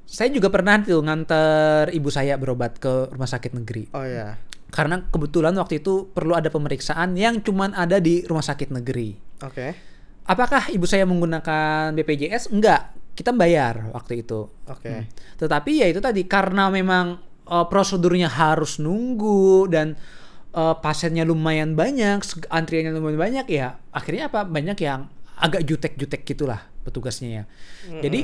saya 0.04 0.30
juga 0.30 0.54
pernah 0.54 0.78
tuh 0.78 1.02
nganter 1.02 1.90
ibu 1.90 2.10
saya 2.10 2.38
berobat 2.38 2.78
ke 2.78 3.10
rumah 3.10 3.26
sakit 3.26 3.58
negeri. 3.58 3.90
Oh 3.98 4.06
ya. 4.06 4.38
Karena 4.70 5.02
kebetulan 5.10 5.58
waktu 5.58 5.82
itu 5.82 6.10
perlu 6.10 6.38
ada 6.38 6.50
pemeriksaan 6.50 7.18
yang 7.18 7.42
cuman 7.42 7.74
ada 7.74 7.98
di 7.98 8.22
rumah 8.26 8.46
sakit 8.46 8.70
negeri. 8.70 9.18
Oke. 9.42 9.74
Apakah 10.24 10.70
ibu 10.70 10.86
saya 10.86 11.10
menggunakan 11.10 11.98
BPJS? 11.98 12.54
Enggak, 12.54 12.94
kita 13.13 13.32
bayar 13.34 13.93
waktu 13.93 14.25
itu. 14.25 14.50
Oke. 14.70 14.89
Hmm. 14.89 15.05
Tetapi 15.38 15.86
ya 15.86 15.88
itu 15.89 16.01
tadi 16.01 16.25
karena 16.25 16.70
memang 16.74 17.22
eh, 17.46 17.65
prosedurnya 17.70 18.29
harus 18.29 18.82
nunggu 18.82 19.70
dan 19.70 19.93
eh, 20.53 20.75
pasiennya 20.82 21.24
lumayan 21.25 21.77
banyak, 21.77 22.22
antriannya 22.50 22.93
lumayan 22.93 23.20
banyak 23.22 23.46
ya. 23.53 23.77
Akhirnya 23.93 24.29
apa? 24.34 24.46
Banyak 24.46 24.77
yang 24.82 25.10
agak 25.38 25.65
jutek-jutek 25.65 26.25
gitulah 26.25 26.62
petugasnya 26.86 27.29
ya. 27.29 27.43
Jadi 28.01 28.20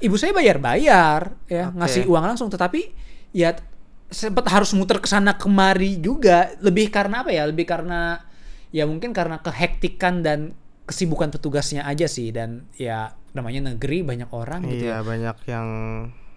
ibu 0.00 0.16
saya 0.16 0.32
bayar-bayar 0.36 1.36
ya, 1.48 1.72
Oke. 1.72 1.76
ngasih 1.80 2.02
uang 2.08 2.24
langsung 2.34 2.48
tetapi 2.48 2.92
ya 3.36 3.56
sempat 4.06 4.46
harus 4.48 4.70
muter 4.72 5.02
ke 5.02 5.08
sana 5.10 5.34
kemari 5.34 5.98
juga 5.98 6.52
lebih 6.60 6.88
karena 6.92 7.24
apa 7.24 7.32
ya? 7.32 7.48
Lebih 7.48 7.66
karena 7.68 8.20
ya 8.70 8.84
mungkin 8.84 9.16
karena 9.16 9.40
kehektikan 9.40 10.20
dan 10.20 10.52
kesibukan 10.86 11.34
petugasnya 11.34 11.82
aja 11.82 12.06
sih 12.06 12.30
dan 12.30 12.70
ya 12.78 13.10
namanya 13.36 13.68
negeri 13.68 14.00
banyak 14.00 14.30
orang 14.30 14.64
gitu 14.64 14.84
ya. 14.86 14.90
Iya, 14.90 14.98
banyak 15.02 15.36
yang 15.46 15.68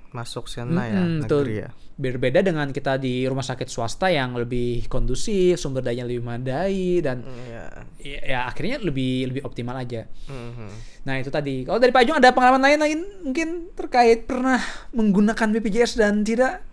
masuk 0.10 0.46
sana 0.46 0.84
ya, 0.84 1.00
Mm-mm, 1.00 1.22
betul. 1.22 1.46
negeri 1.46 1.56
ya. 1.60 1.70
Berbeda 1.96 2.40
dengan 2.40 2.68
kita 2.70 2.96
di 2.96 3.24
rumah 3.24 3.42
sakit 3.42 3.68
swasta 3.68 4.08
yang 4.08 4.34
lebih 4.34 4.88
kondusif, 4.88 5.56
sumber 5.56 5.80
daya 5.82 6.02
lebih 6.02 6.20
memadai 6.22 7.00
dan 7.00 7.22
Iya. 7.22 7.64
ya, 8.00 8.20
ya 8.26 8.40
akhirnya 8.46 8.80
lebih 8.80 9.30
lebih 9.30 9.42
optimal 9.44 9.76
aja. 9.76 10.08
Mhm. 10.26 10.70
Nah 11.04 11.16
itu 11.16 11.28
tadi. 11.28 11.64
Kalau 11.64 11.76
dari 11.76 11.92
Pak 11.92 12.02
Ajung 12.02 12.18
ada 12.18 12.32
pengalaman 12.32 12.60
lain 12.62 12.80
lain 12.80 13.00
mungkin 13.22 13.48
terkait 13.74 14.26
pernah 14.26 14.60
menggunakan 14.92 15.48
BPJS 15.52 15.96
dan 15.96 16.24
tidak 16.24 16.64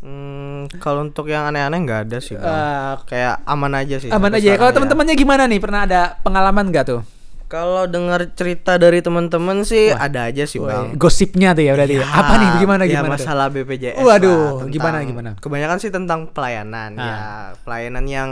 Hmm, 0.00 0.68
kalau 0.84 1.00
untuk 1.02 1.24
yang 1.26 1.48
aneh-aneh 1.48 1.80
nggak 1.80 2.00
ada 2.04 2.18
sih. 2.20 2.36
Eh, 2.36 2.94
Kayak 3.08 3.40
aman 3.44 3.72
aja 3.72 3.96
sih. 3.96 4.12
aman 4.12 4.28
aja. 4.30 4.44
ya. 4.44 4.54
Kalau 4.54 4.68
sekarang 4.68 4.76
teman-temannya 4.84 5.14
gimana 5.16 5.42
nih? 5.48 5.56
Pernah 5.56 5.80
ada 5.88 6.00
pengalaman 6.20 6.68
nggak 6.68 6.84
tuh? 6.84 7.00
Kalau 7.46 7.84
dengar 7.84 8.32
cerita 8.32 8.74
dari 8.74 8.98
teman-teman 8.98 9.62
sih 9.62 9.92
Wah. 9.92 10.06
ada 10.06 10.26
aja 10.26 10.44
sih, 10.44 10.58
Bang. 10.58 10.96
Gosipnya 10.96 11.52
tuh 11.52 11.62
ya 11.62 11.72
berarti. 11.72 11.96
ya. 11.96 12.02
Ya, 12.02 12.08
Apa 12.08 12.32
nih? 12.34 12.48
Gimana 12.58 12.82
ya, 12.82 12.90
gimana? 12.90 13.06
tuh? 13.06 13.14
masalah 13.20 13.46
BPJS. 13.48 14.00
Waduh, 14.00 14.42
lah, 14.58 14.68
gimana, 14.68 14.96
gimana? 15.02 15.30
Kebanyakan 15.36 15.78
sih 15.78 15.88
tentang 15.88 16.28
pelayanan 16.28 16.90
Ah. 16.94 17.04
ya, 17.04 17.18
pelayanan 17.62 18.04
yang 18.04 18.30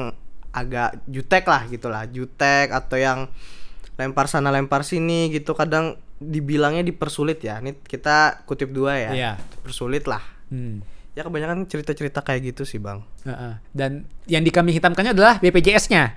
agak 0.50 1.00
jutek 1.06 1.44
lah 1.44 1.64
gitulah, 1.64 2.04
jutek 2.04 2.68
atau 2.68 2.96
yang 2.96 3.28
lempar 3.94 4.26
sana 4.26 4.48
lempar 4.48 4.82
sini 4.82 5.28
gitu 5.28 5.52
kadang 5.52 5.94
dibilangnya 6.18 6.82
dipersulit 6.82 7.40
ya. 7.40 7.58
Ini 7.58 7.78
kita 7.78 8.42
kutip 8.42 8.68
dua 8.68 8.96
ya. 8.96 9.10
Iya. 9.12 9.32
Dipersulit 9.52 10.04
lah. 10.04 10.22
Hmm. 10.48 10.84
ya 11.12 11.20
kebanyakan 11.22 11.64
cerita-cerita 11.64 12.20
kayak 12.20 12.40
gitu 12.46 12.64
sih 12.64 12.76
bang 12.76 13.04
Heeh. 13.22 13.60
Dan 13.68 14.04
yang 14.24 14.40
dikambing 14.40 14.72
hitamkannya 14.72 15.12
adalah 15.12 15.36
BPJS-nya. 15.38 16.16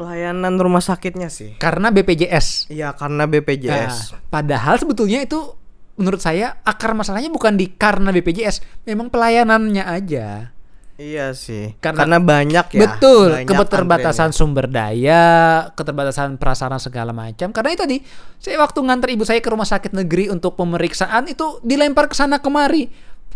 Pelayanan 0.00 0.56
rumah 0.56 0.80
sakitnya 0.80 1.28
sih 1.28 1.54
Karena 1.56 1.92
BPJS. 1.92 2.66
Iya 2.66 2.96
karena 2.96 3.28
BPJS 3.28 4.16
Nah, 4.16 4.24
padahal 4.26 4.74
sebetulnya 4.76 5.20
itu 5.20 5.52
menurut 5.94 6.18
saya 6.18 6.56
akar 6.62 6.96
masalahnya 6.96 7.28
bukan 7.28 7.54
di 7.54 7.68
karena 7.68 8.08
BPJS, 8.08 8.64
memang 8.82 9.12
pelayanannya 9.12 9.84
aja. 9.84 10.48
iya 10.96 11.32
sih 11.32 11.76
Karena- 11.76 12.04
karena, 12.04 12.18
banyak 12.18 12.66
ya 12.70 12.80
Betul, 12.82 13.28
banyak 13.34 13.48
keterbatasan 13.50 14.28
antriannya. 14.28 14.36
sumber 14.36 14.66
daya, 14.66 15.24
keterbatasan 15.72 16.36
prasarana 16.36 16.76
segala 16.76 17.12
macam. 17.12 17.52
Karena 17.52 17.70
itu 17.70 17.80
tadi, 17.80 17.96
saya 18.36 18.56
waktu 18.56 18.80
nganter 18.80 19.08
ibu 19.10 19.24
saya 19.24 19.40
ke 19.40 19.48
rumah 19.48 19.64
sakit 19.64 19.92
negeri 19.92 20.28
untuk 20.28 20.56
pemeriksaan 20.56 21.24
itu 21.26 21.60
dilempar 21.60 22.04
ke 22.04 22.16
sana 22.16 22.36
kemari. 22.38 22.88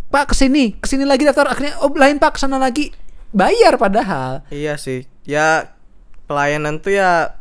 Pak 0.07 0.33
ke 0.33 0.35
sini, 0.35 0.73
ke 0.75 0.85
sini 0.85 1.05
lagi 1.05 1.25
daftar 1.25 1.49
akhirnya 1.51 1.81
oh 1.81 1.89
lain 1.91 2.17
Pak 2.17 2.37
ke 2.37 2.39
sana 2.39 2.57
lagi. 2.57 2.93
Bayar 3.29 3.75
padahal. 3.75 4.45
iya 4.49 4.77
sih 4.77 5.05
ya 5.25 5.74
pelayanan 6.25 6.81
tuh 6.81 6.97
ya 6.97 7.37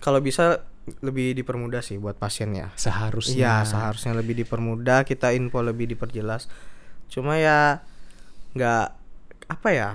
kalau 0.00 0.20
bisa 0.20 0.64
lebih 1.04 1.36
dipermudah 1.36 1.84
sih 1.84 2.00
buat 2.00 2.16
pasiennya. 2.16 2.72
Seharusnya. 2.74 3.36
Iya 3.36 3.54
seharusnya 3.62 4.12
lebih 4.16 4.42
dipermudah 4.42 5.04
kita 5.04 5.30
info 5.36 5.62
lebih 5.62 5.86
diperjelas. 5.86 6.50
Cuma 7.06 7.38
ya 7.38 7.84
nggak 8.56 8.86
apa 9.50 9.68
ya 9.70 9.90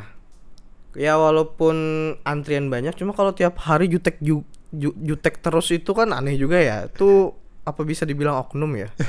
ya 0.96 1.20
walaupun 1.20 1.76
antrian 2.24 2.72
banyak 2.72 2.96
cuma 2.96 3.12
kalau 3.12 3.36
tiap 3.36 3.60
hari 3.60 3.92
jutek 3.92 4.16
ju, 4.24 4.48
ju- 4.72 4.96
jutek 4.96 5.44
terus 5.44 5.68
itu 5.72 5.92
kan 5.92 6.16
aneh 6.16 6.40
juga 6.40 6.56
ya. 6.62 6.88
Tuh 6.88 7.36
apa 7.66 7.82
bisa 7.82 8.06
dibilang 8.06 8.40
oknum 8.40 8.72
ya? 8.78 8.90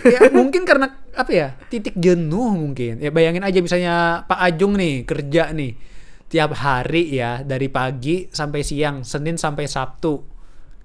Ya 0.00 0.32
mungkin 0.32 0.64
karena 0.64 0.96
apa 1.12 1.28
ya 1.28 1.48
titik 1.68 1.92
jenuh 1.92 2.56
mungkin. 2.56 3.04
Ya 3.04 3.12
bayangin 3.12 3.44
aja 3.44 3.60
misalnya 3.60 4.24
Pak 4.24 4.40
Ajung 4.40 4.72
nih 4.80 5.04
kerja 5.04 5.52
nih 5.52 5.76
tiap 6.30 6.54
hari 6.54 7.10
ya 7.10 7.42
dari 7.42 7.66
pagi 7.66 8.30
sampai 8.30 8.62
siang 8.62 9.02
Senin 9.02 9.34
sampai 9.34 9.66
Sabtu. 9.66 10.22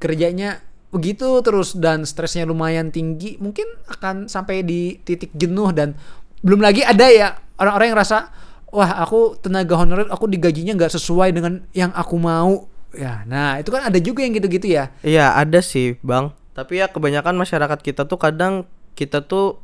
Kerjanya 0.02 0.58
begitu 0.90 1.40
terus 1.46 1.78
dan 1.78 2.04
stresnya 2.04 2.50
lumayan 2.50 2.90
tinggi 2.90 3.38
mungkin 3.38 3.70
akan 3.86 4.26
sampai 4.26 4.66
di 4.66 4.98
titik 5.06 5.30
jenuh 5.38 5.70
dan 5.70 5.94
belum 6.42 6.66
lagi 6.66 6.82
ada 6.82 7.06
ya 7.12 7.38
orang-orang 7.62 7.94
yang 7.94 8.00
rasa 8.00 8.32
wah 8.74 9.04
aku 9.04 9.38
tenaga 9.38 9.76
honorer 9.78 10.08
aku 10.10 10.26
digajinya 10.26 10.74
nggak 10.74 10.98
sesuai 10.98 11.30
dengan 11.32 11.62
yang 11.78 11.94
aku 11.94 12.18
mau. 12.18 12.66
Ya 12.96 13.22
nah 13.30 13.62
itu 13.62 13.70
kan 13.70 13.86
ada 13.86 14.00
juga 14.02 14.26
yang 14.26 14.34
gitu-gitu 14.34 14.66
ya. 14.66 14.90
Iya 15.06 15.38
ada 15.38 15.62
sih 15.62 16.02
bang. 16.02 16.34
Tapi 16.58 16.82
ya 16.82 16.90
kebanyakan 16.90 17.38
masyarakat 17.38 17.80
kita 17.86 18.10
tuh 18.10 18.18
kadang 18.18 18.66
kita 18.98 19.22
tuh 19.22 19.62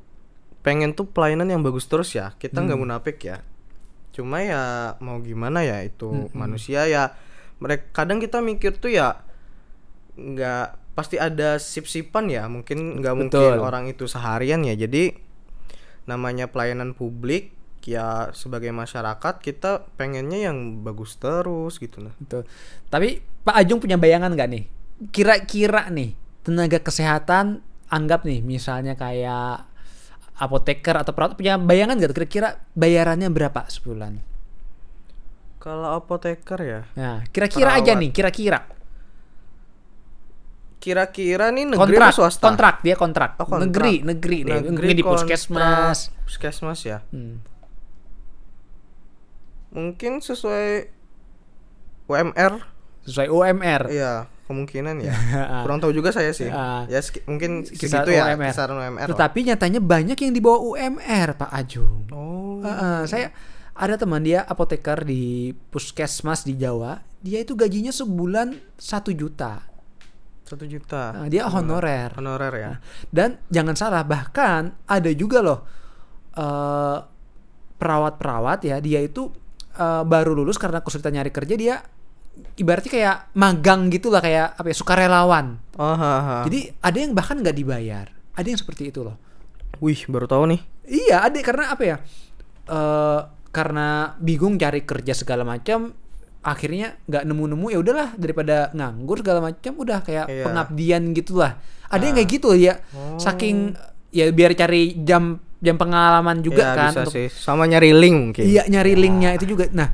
pengen 0.62 0.94
tuh 0.94 1.10
pelayanan 1.10 1.50
yang 1.50 1.66
bagus 1.66 1.90
terus 1.90 2.14
ya. 2.14 2.38
Kita 2.38 2.62
nggak 2.62 2.78
munafik 2.78 3.18
ya 3.26 3.42
cuma 4.12 4.44
ya 4.44 4.96
mau 5.00 5.24
gimana 5.24 5.64
ya 5.64 5.84
itu 5.84 6.28
manusia 6.36 6.88
ya 6.88 7.16
mereka 7.64 8.04
kadang 8.04 8.20
kita 8.20 8.44
mikir 8.44 8.76
tuh 8.76 8.92
ya 8.92 9.24
nggak 10.20 10.82
pasti 10.92 11.16
ada 11.16 11.56
sip-sipan 11.56 12.28
ya 12.28 12.52
mungkin 12.52 13.00
nggak 13.00 13.16
mungkin 13.16 13.32
Betul. 13.56 13.64
orang 13.64 13.88
itu 13.88 14.06
seharian 14.12 14.68
ya 14.68 14.76
jadi 14.76 15.16
namanya 16.04 16.52
pelayanan 16.52 16.92
publik 16.92 17.56
ya 17.82 18.30
sebagai 18.36 18.70
masyarakat 18.70 19.42
kita 19.42 19.90
pengennya 19.98 20.52
yang 20.52 20.86
bagus 20.86 21.18
terus 21.18 21.82
gitu 21.82 22.04
nah 22.04 22.14
Betul. 22.20 22.46
Tapi 22.92 23.24
Pak 23.42 23.56
Ajung 23.58 23.82
punya 23.82 23.98
bayangan 23.98 24.36
nggak 24.38 24.50
nih? 24.52 24.64
Kira-kira 25.10 25.90
nih 25.90 26.14
tenaga 26.46 26.78
kesehatan 26.78 27.66
anggap 27.90 28.22
nih 28.28 28.46
misalnya 28.46 28.94
kayak 28.94 29.71
apoteker 30.42 30.98
atau 30.98 31.14
perawat 31.14 31.38
punya 31.38 31.56
bayangan 31.56 32.02
tuh 32.02 32.18
kira-kira 32.18 32.50
bayarannya 32.74 33.30
berapa 33.30 33.70
sebulan? 33.70 34.18
kalau 35.62 35.94
apoteker 35.94 36.58
ya 36.58 36.82
Nah, 36.98 37.22
kira-kira 37.30 37.78
aja 37.78 37.94
nih, 37.94 38.10
kira-kira. 38.10 38.66
kira-kira 40.82 41.54
nih 41.54 41.70
negeri 41.70 41.94
Kontrak, 41.94 42.10
swasta 42.12 42.42
kontrak 42.42 42.76
dia 42.82 42.98
kontrak. 42.98 43.38
Oh, 43.38 43.46
kontrak. 43.46 43.70
Negeri, 43.70 43.94
negeri 44.02 44.38
deh. 44.42 44.58
Negeri 44.66 44.74
Mungkin 44.74 44.98
di 44.98 45.06
puskesmas. 45.06 46.10
puskesmas 46.26 46.80
ya 46.82 47.06
Hmm. 47.14 47.38
mungkin 49.72 50.20
sesuai 50.20 50.90
UMR 52.10 52.54
Sesuai 53.02 53.28
UMR. 53.30 53.82
iya 53.88 54.26
kemungkinan 54.52 55.00
ya 55.00 55.16
kurang 55.64 55.80
tahu 55.80 55.90
juga 55.90 56.12
saya 56.12 56.30
sih 56.30 56.48
Ah. 56.48 56.84
ya 56.86 57.00
mungkin 57.26 57.64
segitu 57.64 58.12
ya 58.12 58.30
UMR. 58.30 58.52
kisaran 58.52 58.76
UMR 58.76 59.06
lah. 59.06 59.10
Tetapi 59.10 59.40
nyatanya 59.48 59.80
banyak 59.80 60.18
yang 60.18 60.32
di 60.32 60.40
bawah 60.40 60.62
UMR, 60.68 61.34
Pak 61.34 61.50
Ajung. 61.50 62.06
oh 62.10 62.60
Heeh, 62.60 63.00
saya 63.06 63.32
ada 63.72 63.96
teman 63.96 64.20
dia 64.20 64.44
apoteker 64.44 65.02
di 65.02 65.50
puskesmas 65.70 66.44
di 66.44 66.54
Jawa. 66.54 67.02
Dia 67.18 67.40
itu 67.40 67.54
gajinya 67.54 67.90
sebulan 67.90 68.52
satu 68.76 69.10
juta. 69.10 69.66
satu 70.44 70.68
juta 70.68 71.16
Nah, 71.16 71.26
dia 71.26 71.48
honorer. 71.48 72.12
honorer 72.14 72.54
ya 72.54 72.72
Dan 73.08 73.40
jangan 73.48 73.72
salah, 73.74 74.04
bahkan 74.04 74.76
ada 74.84 75.08
juga 75.12 75.40
loh 75.40 75.64
eh, 76.34 76.98
perawat-perawat 77.78 78.60
ya. 78.62 78.78
Dia 78.78 79.00
itu 79.00 79.32
eh, 79.74 80.04
baru 80.04 80.34
lulus 80.34 80.60
karena 80.60 80.82
kesulitan 80.82 81.16
nyari 81.16 81.32
kerja. 81.32 81.56
Dia 81.56 81.76
ibaratnya 82.54 82.92
kayak 82.92 83.16
magang 83.34 83.90
gitu 83.90 84.08
lah, 84.08 84.20
kayak 84.20 84.56
apa 84.56 84.68
ya 84.68 84.76
sukarelawan. 84.76 85.58
oh 85.76 85.96
ha, 85.96 86.14
ha. 86.20 86.38
Jadi 86.46 86.72
ada 86.78 86.98
yang 86.98 87.12
bahkan 87.12 87.38
nggak 87.38 87.54
dibayar. 87.54 88.08
Ada 88.32 88.48
yang 88.48 88.60
seperti 88.60 88.90
itu 88.90 89.02
loh. 89.02 89.18
wih 89.80 89.98
baru 90.06 90.24
tahu 90.26 90.46
nih 90.46 90.62
Iya, 90.84 91.26
ada 91.26 91.38
karena 91.42 91.66
apa 91.70 91.84
ya? 91.84 91.96
eh 92.68 93.20
karena 93.50 93.88
bingung 94.16 94.56
cari 94.56 94.82
kerja 94.82 95.12
segala 95.12 95.44
macam, 95.44 95.92
akhirnya 96.42 96.96
nggak 97.04 97.24
nemu-nemu 97.24 97.68
ya 97.68 97.80
udahlah 97.80 98.10
daripada 98.16 98.72
nganggur 98.72 99.20
segala 99.20 99.44
macam, 99.44 99.74
udah 99.76 100.00
kayak 100.00 100.26
Iya. 100.26 100.44
pengabdian 100.48 101.04
gitulah. 101.12 101.60
Ada 101.88 102.04
yang 102.04 102.16
kayak 102.16 102.30
gitu 102.32 102.50
ya, 102.54 102.80
saking 103.18 103.76
ya 104.10 104.32
biar 104.32 104.54
cari 104.54 104.96
jam 105.02 105.36
jam 105.60 105.76
pengalaman 105.76 106.40
juga 106.40 106.64
ya, 106.64 106.74
kan. 106.74 106.90
bisa 106.90 107.02
untuk- 107.04 107.14
sih 107.14 107.28
sama 107.28 107.64
nyari 107.64 107.92
link 107.92 108.18
mungkin 108.34 108.44
Iya 108.44 108.64
nyari 108.66 108.94
linknya 108.96 109.36
itu 109.36 109.46
juga. 109.46 109.68
Nah, 109.72 109.92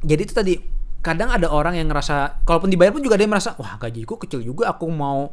jadi 0.00 0.22
itu 0.22 0.32
tadi 0.32 0.54
kadang 1.00 1.30
ada 1.30 1.48
orang 1.48 1.78
yang 1.78 1.88
ngerasa, 1.88 2.42
kalaupun 2.42 2.68
dibayar 2.68 2.90
pun 2.90 3.02
juga 3.02 3.18
yang 3.18 3.30
merasa, 3.30 3.54
wah 3.58 3.78
gajiku 3.78 4.18
kecil 4.18 4.42
juga, 4.42 4.70
aku 4.70 4.86
mau 4.90 5.30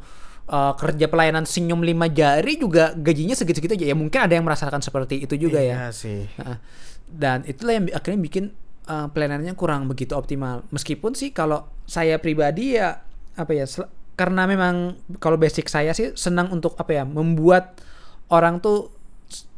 uh, 0.50 0.74
kerja 0.78 1.10
pelayanan 1.10 1.46
senyum 1.46 1.82
lima 1.82 2.10
jari 2.10 2.58
juga 2.58 2.94
gajinya 2.94 3.34
segitu-segitu 3.34 3.74
aja. 3.78 3.86
Ya 3.92 3.96
mungkin 3.98 4.20
ada 4.22 4.34
yang 4.34 4.46
merasakan 4.46 4.82
seperti 4.82 5.26
itu 5.26 5.36
juga 5.38 5.62
ya. 5.62 5.90
iya 5.90 5.90
sih 5.94 6.30
Nah, 6.42 6.58
dan 7.06 7.46
itulah 7.46 7.78
yang 7.78 7.86
akhirnya 7.94 8.20
bikin 8.22 8.44
uh, 8.90 9.08
pelayanannya 9.10 9.54
kurang 9.58 9.86
begitu 9.90 10.14
optimal. 10.18 10.66
Meskipun 10.74 11.14
sih 11.14 11.34
kalau 11.34 11.70
saya 11.86 12.18
pribadi 12.18 12.78
ya 12.78 13.02
apa 13.36 13.52
ya 13.52 13.68
karena 14.16 14.48
memang 14.48 14.96
kalau 15.20 15.36
basic 15.36 15.68
saya 15.68 15.92
sih 15.92 16.16
senang 16.16 16.48
untuk 16.50 16.80
apa 16.80 16.92
ya 16.96 17.04
membuat 17.04 17.84
orang 18.32 18.64
tuh 18.64 18.95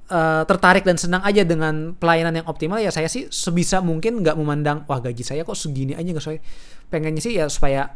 uh, 0.07 0.43
tertarik 0.43 0.83
dan 0.83 0.95
senang 0.95 1.21
aja 1.23 1.43
dengan 1.43 1.95
pelayanan 1.95 2.41
yang 2.41 2.47
optimal 2.47 2.77
ya 2.77 2.89
saya 2.89 3.07
sih 3.07 3.27
sebisa 3.27 3.79
mungkin 3.79 4.19
nggak 4.21 4.35
memandang 4.35 4.83
wah 4.85 4.99
gaji 4.99 5.23
saya 5.23 5.41
kok 5.43 5.55
segini 5.55 5.93
aja 5.93 6.07
nggak 6.07 6.23
sesuai 6.23 6.39
pengennya 6.87 7.21
sih 7.21 7.33
ya 7.35 7.45
supaya 7.47 7.93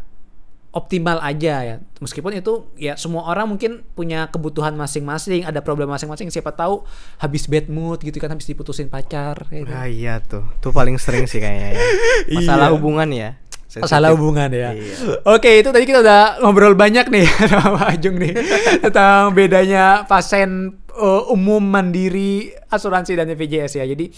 optimal 0.71 1.19
aja 1.19 1.56
ya 1.67 1.76
meskipun 2.00 2.32
itu 2.32 2.71
ya 2.80 2.95
semua 2.95 3.28
orang 3.28 3.43
mungkin 3.43 3.84
punya 3.91 4.32
kebutuhan 4.32 4.71
masing-masing 4.71 5.43
ada 5.43 5.60
problem 5.60 5.91
masing-masing 5.91 6.32
siapa 6.32 6.56
tahu 6.56 6.88
habis 7.19 7.43
bad 7.43 7.67
mood 7.67 8.00
gitu 8.00 8.15
kan 8.24 8.32
habis 8.32 8.47
diputusin 8.47 8.88
pacar 8.88 9.36
kan. 9.52 9.67
ah 9.67 9.84
iya 9.84 10.24
tuh 10.24 10.47
tuh 10.63 10.71
paling 10.71 10.95
sering 10.95 11.28
sih 11.28 11.43
kayaknya 11.43 11.76
ya 11.76 11.84
masalah 12.39 12.71
Iya. 12.71 12.76
hubungan 12.80 13.10
ya 13.12 13.30
masalah 13.71 14.12
Sensitif. 14.12 14.19
hubungan 14.19 14.50
ya. 14.52 14.69
Iya. 14.76 14.95
Oke, 15.32 15.63
itu 15.63 15.71
tadi 15.71 15.88
kita 15.88 16.04
udah 16.04 16.43
ngobrol 16.43 16.76
banyak 16.76 17.08
nih 17.08 17.24
sama 17.56 17.80
Pak 17.80 17.88
Ajung 17.95 18.19
nih 18.19 18.36
tentang 18.84 19.32
bedanya 19.32 20.04
pasien 20.04 20.76
uh, 20.97 21.32
umum 21.32 21.62
mandiri 21.62 22.51
asuransi 22.67 23.15
dan 23.15 23.30
BPJS 23.32 23.80
ya. 23.80 23.86
Jadi 23.88 24.12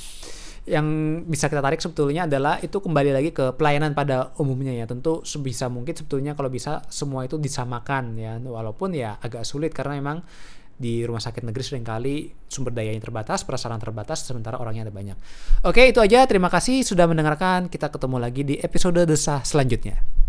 yang 0.63 0.87
bisa 1.27 1.51
kita 1.51 1.59
tarik 1.59 1.83
sebetulnya 1.83 2.23
adalah 2.23 2.55
itu 2.63 2.79
kembali 2.79 3.11
lagi 3.11 3.35
ke 3.35 3.51
pelayanan 3.59 3.91
pada 3.91 4.31
umumnya 4.39 4.71
ya. 4.71 4.87
Tentu 4.87 5.21
sebisa 5.27 5.67
mungkin 5.67 5.91
sebetulnya 5.93 6.33
kalau 6.39 6.47
bisa 6.47 6.83
semua 6.87 7.27
itu 7.27 7.35
disamakan 7.35 8.15
ya. 8.15 8.39
Walaupun 8.39 8.95
ya 8.95 9.19
agak 9.19 9.43
sulit 9.43 9.75
karena 9.75 9.99
memang 9.99 10.23
di 10.73 11.05
rumah 11.05 11.21
sakit 11.21 11.45
negeri 11.45 11.63
sering 11.63 11.85
kali 11.85 12.33
sumber 12.49 12.73
dayanya 12.73 13.03
terbatas, 13.03 13.45
prasarana 13.45 13.77
terbatas, 13.77 14.25
sementara 14.25 14.57
orangnya 14.57 14.89
ada 14.89 14.93
banyak. 14.93 15.17
Oke, 15.67 15.85
itu 15.93 16.01
aja. 16.01 16.25
Terima 16.25 16.49
kasih 16.49 16.81
sudah 16.81 17.05
mendengarkan. 17.05 17.69
Kita 17.69 17.93
ketemu 17.93 18.17
lagi 18.17 18.41
di 18.41 18.55
episode 18.57 19.05
desah 19.05 19.45
selanjutnya. 19.45 20.22